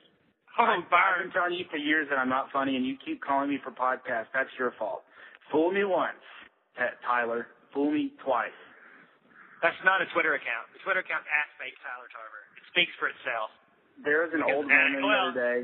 Oh, 0.53 0.69
I've 0.69 0.85
been 0.85 1.33
telling 1.33 1.57
you 1.57 1.65
for 1.73 1.81
years 1.81 2.05
that 2.13 2.21
I'm 2.21 2.29
not 2.29 2.53
funny, 2.53 2.77
and 2.77 2.85
you 2.85 2.93
keep 3.01 3.17
calling 3.25 3.49
me 3.49 3.57
for 3.65 3.73
podcasts. 3.73 4.29
That's 4.37 4.53
your 4.61 4.69
fault. 4.77 5.01
Fool 5.49 5.73
me 5.73 5.81
once, 5.83 6.21
Tyler. 7.05 7.47
Fool 7.73 7.89
me 7.89 8.13
twice. 8.21 8.53
That's 9.65 9.77
not 9.81 10.01
a 10.01 10.07
Twitter 10.13 10.35
account. 10.37 10.69
The 10.77 10.79
Twitter 10.85 11.01
account's 11.01 11.25
at 11.25 11.47
fake 11.57 11.73
Tyler 11.81 12.05
Tarver. 12.13 12.43
It 12.61 12.65
speaks 12.69 12.93
for 13.01 13.09
itself. 13.09 13.49
There 14.05 14.21
was 14.21 14.33
an 14.33 14.45
Because- 14.45 14.53
old 14.53 14.65
woman 14.69 15.01
the 15.01 15.07
other 15.09 15.33
day. 15.33 15.59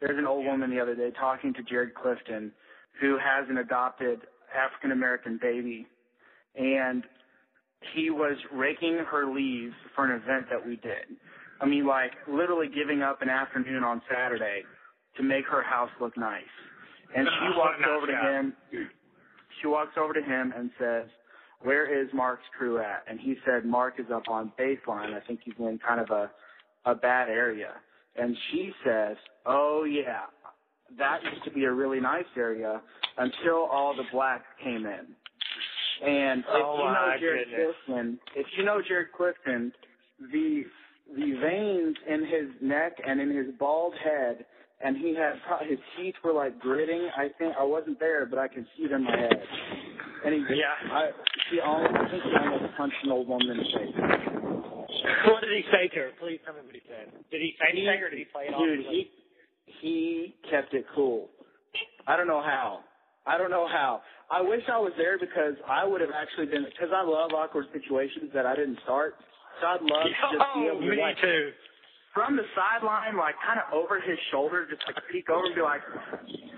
There's 0.00 0.18
an 0.18 0.26
old 0.26 0.44
woman 0.44 0.68
the 0.68 0.80
other 0.80 0.94
day 0.94 1.10
talking 1.12 1.54
to 1.54 1.62
Jared 1.64 1.94
Clifton, 1.94 2.52
who 3.00 3.16
has 3.16 3.48
an 3.48 3.56
adopted 3.58 4.20
African 4.52 4.92
American 4.92 5.38
baby, 5.40 5.86
and 6.54 7.02
he 7.94 8.10
was 8.10 8.36
raking 8.52 8.98
her 9.10 9.32
leaves 9.32 9.74
for 9.94 10.04
an 10.04 10.20
event 10.22 10.46
that 10.50 10.64
we 10.64 10.76
did. 10.76 11.16
I 11.60 11.66
mean, 11.66 11.86
like 11.86 12.12
literally 12.28 12.68
giving 12.68 13.02
up 13.02 13.22
an 13.22 13.28
afternoon 13.28 13.82
on 13.82 14.02
Saturday 14.10 14.62
to 15.16 15.22
make 15.22 15.46
her 15.46 15.62
house 15.62 15.90
look 16.00 16.16
nice. 16.16 16.42
And 17.14 17.26
she 17.26 17.48
walks 17.56 17.82
over 17.88 18.06
to 18.06 18.12
him. 18.12 18.56
She 19.60 19.68
walks 19.68 19.92
over 19.98 20.12
to 20.12 20.22
him 20.22 20.52
and 20.56 20.70
says, 20.78 21.06
"Where 21.62 21.86
is 22.02 22.08
Mark's 22.12 22.44
crew 22.58 22.78
at?" 22.78 23.04
And 23.08 23.18
he 23.18 23.36
said, 23.46 23.64
"Mark 23.64 23.94
is 23.98 24.06
up 24.12 24.24
on 24.28 24.52
baseline. 24.58 25.14
I 25.14 25.20
think 25.26 25.40
he's 25.44 25.54
in 25.58 25.78
kind 25.86 26.00
of 26.00 26.10
a 26.10 26.30
a 26.84 26.94
bad 26.94 27.28
area." 27.28 27.72
And 28.16 28.36
she 28.50 28.72
says, 28.84 29.16
"Oh 29.46 29.84
yeah, 29.84 30.26
that 30.98 31.22
used 31.24 31.44
to 31.44 31.50
be 31.50 31.64
a 31.64 31.72
really 31.72 32.00
nice 32.00 32.24
area 32.36 32.80
until 33.16 33.64
all 33.70 33.94
the 33.96 34.04
blacks 34.12 34.46
came 34.62 34.84
in." 34.86 35.14
And 36.04 36.40
if 36.40 36.46
Oh, 36.50 36.76
you 36.78 36.92
know 36.92 37.14
Jared 37.20 37.48
goodness. 37.48 37.74
Clifton, 37.86 38.18
if 38.34 38.46
you 38.58 38.64
know 38.64 38.82
Jared 38.86 39.12
Clifton, 39.16 39.72
the 40.32 40.64
the 41.14 41.32
veins 41.40 41.96
in 42.08 42.20
his 42.26 42.50
neck 42.60 42.92
and 43.06 43.20
in 43.20 43.30
his 43.30 43.54
bald 43.58 43.94
head, 44.02 44.44
and 44.84 44.96
he 44.96 45.14
had 45.14 45.34
pro- 45.46 45.64
his 45.66 45.78
teeth 45.96 46.14
were 46.24 46.32
like 46.32 46.58
gritting. 46.58 47.08
I 47.16 47.28
think 47.38 47.54
I 47.58 47.62
wasn't 47.64 47.98
there, 48.00 48.26
but 48.26 48.38
I 48.38 48.48
can 48.48 48.66
see 48.76 48.84
it 48.84 48.92
in 48.92 49.04
my 49.04 49.16
head. 49.16 49.40
And 50.24 50.34
he, 50.34 50.40
Yeah. 50.56 50.74
I, 50.92 51.10
he 51.52 51.60
almost, 51.60 51.94
I 51.94 52.10
think 52.10 52.22
he 52.24 52.30
almost 52.36 52.76
punched 52.76 52.96
an 53.04 53.12
old 53.12 53.28
woman 53.28 53.48
in 53.50 53.56
the 53.58 53.62
face. 53.64 53.94
What 55.30 55.40
did 55.42 55.50
he 55.54 55.62
say 55.70 55.88
to 55.94 55.96
her? 56.00 56.10
Please 56.18 56.40
tell 56.44 56.54
me 56.54 56.60
what 56.66 56.74
he 56.74 56.82
said. 56.88 57.12
Did 57.30 57.40
he 57.40 57.54
say 57.60 57.70
anything 57.72 58.02
or 58.02 58.10
did 58.10 58.18
he 58.18 58.24
play 58.24 58.46
it 58.48 58.54
off? 58.54 58.60
Dude, 58.60 58.80
he 58.90 59.10
he 59.80 60.34
kept 60.50 60.74
it 60.74 60.84
cool. 60.94 61.28
I 62.06 62.16
don't 62.16 62.26
know 62.26 62.42
how. 62.42 62.80
I 63.26 63.38
don't 63.38 63.50
know 63.50 63.66
how. 63.68 64.02
I 64.30 64.42
wish 64.42 64.62
I 64.66 64.78
was 64.78 64.92
there 64.98 65.18
because 65.18 65.54
I 65.68 65.86
would 65.86 66.00
have 66.00 66.10
actually 66.10 66.46
been 66.46 66.64
because 66.66 66.90
I 66.94 67.02
love 67.06 67.30
awkward 67.30 67.66
situations 67.72 68.30
that 68.34 68.46
I 68.46 68.56
didn't 68.56 68.78
start. 68.82 69.14
So 69.60 69.66
I'd 69.66 69.80
love 69.86 70.02
to 70.02 70.10
just 70.34 70.46
be 70.58 70.66
able 70.66 70.80
to 70.82 70.90
me 70.90 70.98
like 71.00 71.16
too. 71.22 71.52
from 72.12 72.34
the 72.36 72.42
sideline, 72.58 73.16
like 73.16 73.36
kind 73.46 73.60
of 73.62 73.70
over 73.72 74.00
his 74.02 74.18
shoulder, 74.34 74.66
just 74.68 74.82
like 74.86 74.98
peek 75.12 75.30
over 75.30 75.46
and 75.46 75.54
be 75.54 75.62
like, 75.62 75.80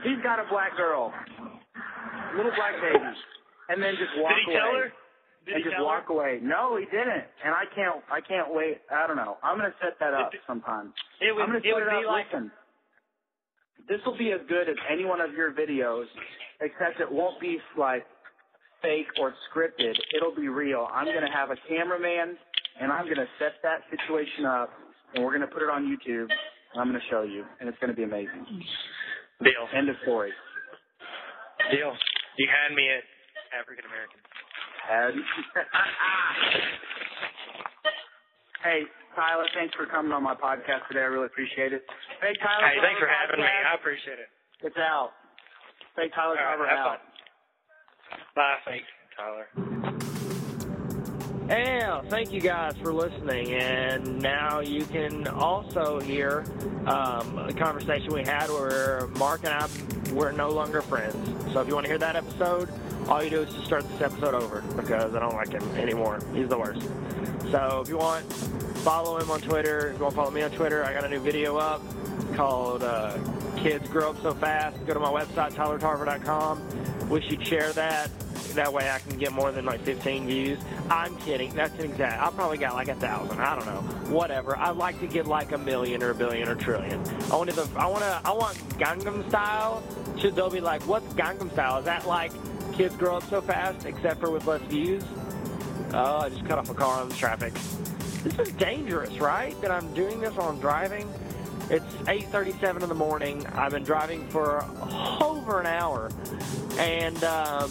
"He's 0.03 0.19
got 0.25 0.41
a 0.41 0.49
black 0.49 0.77
girl, 0.81 1.13
little 2.37 2.53
black 2.57 2.75
baby," 2.81 3.05
and 3.69 3.79
then 3.83 3.95
just 4.01 4.17
walk 4.17 4.33
Did 4.33 4.49
he 4.49 4.53
away 4.53 4.59
tell 4.59 4.73
her? 4.75 4.89
Did 5.45 5.55
and 5.55 5.59
he 5.61 5.65
just 5.69 5.77
tell 5.77 5.85
walk 5.87 6.09
her? 6.09 6.15
away. 6.17 6.33
No, 6.43 6.81
he 6.81 6.87
didn't, 6.89 7.29
and 7.45 7.53
I 7.53 7.69
can't. 7.77 8.01
I 8.11 8.25
can't 8.25 8.49
wait. 8.51 8.81
I 8.91 9.07
don't 9.07 9.21
know. 9.21 9.37
I'm 9.45 9.61
gonna 9.61 9.77
set 9.85 10.01
that 10.01 10.15
up 10.17 10.33
sometime. 10.49 10.93
It 11.21 11.37
would, 11.37 11.43
I'm 11.45 11.53
gonna 11.53 11.61
it 11.61 11.69
set 11.69 11.75
would 11.77 11.85
it 11.85 12.01
be 12.01 12.09
like 12.09 12.33
Listen, 12.33 12.51
this 13.87 14.01
will 14.09 14.17
be 14.19 14.33
as 14.33 14.41
good 14.49 14.69
as 14.69 14.77
any 14.91 15.05
one 15.05 15.21
of 15.21 15.33
your 15.37 15.53
videos, 15.53 16.09
except 16.61 17.01
it 17.01 17.11
won't 17.11 17.41
be 17.41 17.59
like 17.77 18.05
fake 18.83 19.07
or 19.21 19.35
scripted. 19.51 19.95
It'll 20.17 20.35
be 20.35 20.49
real. 20.49 20.87
I'm 20.93 21.07
gonna 21.07 21.33
have 21.33 21.51
a 21.51 21.57
cameraman, 21.69 22.37
and 22.81 22.93
I'm 22.93 23.09
gonna 23.09 23.29
set 23.39 23.55
that 23.63 23.83
situation 23.91 24.45
up, 24.47 24.71
and 25.15 25.25
we're 25.25 25.33
gonna 25.33 25.51
put 25.51 25.63
it 25.63 25.71
on 25.71 25.85
YouTube. 25.87 26.29
And 26.75 26.81
I'm 26.83 26.87
gonna 26.89 27.05
show 27.11 27.23
you, 27.23 27.45
and 27.61 27.69
it's 27.69 27.79
gonna 27.81 27.95
be 27.95 28.05
amazing. 28.05 28.45
deal. 29.43 29.69
End 29.75 29.89
of 29.89 29.97
story. 30.03 30.33
Deal. 31.71 31.93
You 32.39 32.47
had 32.47 32.75
me 32.75 32.87
at 32.91 33.03
African 33.59 33.85
American. 33.87 34.21
Hey, 38.63 38.83
Tyler, 39.15 39.47
thanks 39.55 39.75
for 39.77 39.87
coming 39.87 40.13
on 40.13 40.23
my 40.23 40.35
podcast 40.35 40.87
today. 40.89 41.01
I 41.01 41.11
really 41.13 41.27
appreciate 41.27 41.73
it. 41.73 41.85
Hey, 42.21 42.35
Tyler. 42.43 42.67
Hey, 42.67 42.81
thanks 42.83 43.01
for 43.01 43.09
having 43.09 43.41
me. 43.41 43.47
I 43.47 43.75
appreciate 43.75 44.19
it. 44.19 44.29
It's 44.63 44.77
out. 44.77 45.13
Fake 45.99 46.15
Tyler 46.15 46.29
All 46.29 46.35
right, 46.37 46.57
Driver 46.57 46.69
have 46.69 46.79
out. 46.79 46.87
fun. 46.87 46.99
Bye, 48.37 48.55
thanks, 48.65 48.87
Tyler. 49.17 49.49
Yeah, 51.49 52.03
thank 52.09 52.31
you 52.31 52.41
guys 52.41 52.77
for 52.81 52.93
listening. 52.93 53.53
And 53.55 54.23
now 54.23 54.61
you 54.61 54.85
can 54.85 55.27
also 55.27 55.99
hear 55.99 56.45
um, 56.87 57.39
a 57.39 57.53
conversation 57.53 58.13
we 58.13 58.23
had 58.23 58.49
where 58.49 59.09
Mark 59.19 59.41
and 59.45 59.53
I 59.53 59.67
were 60.13 60.31
no 60.31 60.51
longer 60.51 60.83
friends. 60.83 61.17
So 61.53 61.61
if 61.63 61.67
you 61.67 61.75
want 61.75 61.87
to 61.87 61.91
hear 61.91 61.99
that 61.99 62.15
episode, 62.15 62.69
all 63.09 63.25
you 63.25 63.31
do 63.31 63.43
is 63.43 63.53
just 63.53 63.67
start 63.67 63.89
this 63.91 64.01
episode 64.01 64.35
over 64.35 64.61
because 64.77 65.17
I 65.17 65.19
don't 65.19 65.35
like 65.35 65.51
him 65.51 65.69
anymore. 65.77 66.21
He's 66.33 66.49
the 66.49 66.59
worst. 66.59 66.83
So 67.51 67.81
if 67.83 67.89
you 67.89 67.99
want, 67.99 68.31
follow 68.85 69.19
him 69.19 69.33
on 69.33 69.41
Twitter. 69.41 69.91
If 69.91 69.97
you 69.97 70.03
want 70.05 70.15
to 70.15 70.17
follow 70.17 70.31
me 70.31 70.43
on 70.43 70.53
Twitter, 70.53 70.85
I 70.85 70.93
got 70.93 71.05
a 71.05 71.09
new 71.09 71.21
video 71.21 71.57
up 71.57 71.83
called 72.39 72.85
uh, 72.85 73.19
Kids 73.57 73.89
Grow 73.89 74.11
Up 74.11 74.23
So 74.23 74.33
Fast. 74.33 74.87
Go 74.87 74.95
to 74.95 75.01
my 75.01 75.11
website, 75.11 75.55
tylertarver.com. 75.55 77.09
Wish 77.09 77.29
you'd 77.31 77.45
share 77.45 77.73
that. 77.73 78.11
That 78.55 78.73
way 78.73 78.89
I 78.89 79.01
can 79.01 79.19
get 79.19 79.33
more 79.33 79.51
than 79.51 79.65
like 79.65 79.81
15 79.81 80.29
views. 80.29 80.61
I'm 80.89 81.17
kidding. 81.17 81.53
That's 81.53 81.77
an 81.81 81.87
exact. 81.91 82.23
I 82.23 82.31
probably 82.31 82.59
got 82.59 82.75
like 82.75 82.87
a 82.87 82.95
thousand. 82.95 83.41
I 83.41 83.57
don't 83.57 83.67
know. 83.67 83.81
Whatever. 84.15 84.57
I'd 84.57 84.77
like 84.77 85.01
to 85.01 85.09
get 85.09 85.27
like 85.27 85.51
a 85.51 85.59
million 85.59 86.01
or 86.01 86.11
a 86.11 86.15
billion 86.15 86.49
or 86.49 86.55
trillion. 86.55 87.03
I 87.33 87.35
want 87.35 87.51
the. 87.51 87.69
I 87.77 87.87
want 87.87 88.05
to. 88.05 88.21
I 88.25 88.31
want 88.31 88.57
Gangnam 88.79 89.29
Style. 89.29 89.83
Should 90.19 90.37
they'll 90.37 90.49
be 90.49 90.61
like, 90.61 90.87
what's 90.87 91.13
Gangnam 91.15 91.51
Style? 91.53 91.79
Is 91.79 91.87
that 91.87 92.07
like 92.07 92.31
kids 92.73 92.95
grow 92.95 93.17
up 93.17 93.29
so 93.29 93.41
fast, 93.41 93.85
except 93.85 94.21
for 94.21 94.31
with 94.31 94.47
less 94.47 94.63
views? 94.63 95.03
Oh, 95.93 96.19
I 96.19 96.29
just 96.29 96.47
cut 96.47 96.59
off 96.59 96.71
a 96.71 96.75
car 96.75 97.01
on 97.01 97.09
the 97.09 97.17
traffic. 97.17 97.53
This 98.23 98.39
is 98.39 98.53
dangerous, 98.53 99.19
right? 99.19 99.61
That 99.61 99.73
I'm 99.73 99.93
doing 99.93 100.21
this 100.21 100.35
while 100.35 100.49
I'm 100.49 100.61
driving. 100.61 101.13
It's 101.71 101.85
8:37 102.07 102.83
in 102.83 102.89
the 102.89 102.95
morning. 102.95 103.47
I've 103.49 103.73
been 103.73 103.85
driving 103.85 104.27
for 104.29 104.65
over 105.23 105.61
an 105.61 105.67
hour, 105.67 106.11
and 106.79 107.23
um, 107.25 107.71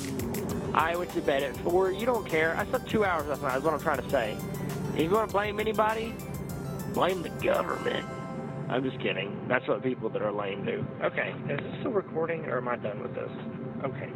I 0.75 0.95
went 0.95 1.11
to 1.13 1.21
bed 1.21 1.41
at 1.41 1.57
four. 1.57 1.91
You 1.91 2.05
don't 2.05 2.27
care. 2.27 2.55
I 2.55 2.65
slept 2.67 2.89
two 2.89 3.03
hours 3.03 3.27
last 3.27 3.41
night. 3.41 3.57
Is 3.57 3.63
what 3.63 3.73
I'm 3.73 3.79
trying 3.79 4.01
to 4.01 4.09
say. 4.09 4.37
If 4.93 5.01
you 5.01 5.09
want 5.09 5.29
to 5.29 5.33
blame 5.33 5.59
anybody, 5.59 6.13
blame 6.93 7.23
the 7.23 7.29
government. 7.29 8.05
I'm 8.69 8.83
just 8.83 8.99
kidding. 8.99 9.47
That's 9.47 9.67
what 9.67 9.81
people 9.81 10.09
that 10.09 10.21
are 10.21 10.31
lame 10.31 10.63
do. 10.63 10.85
Okay, 11.01 11.33
is 11.49 11.59
this 11.59 11.79
still 11.79 11.91
recording, 11.91 12.45
or 12.45 12.57
am 12.57 12.67
I 12.67 12.75
done 12.75 13.01
with 13.01 13.15
this? 13.15 13.31
Okay. 13.83 14.11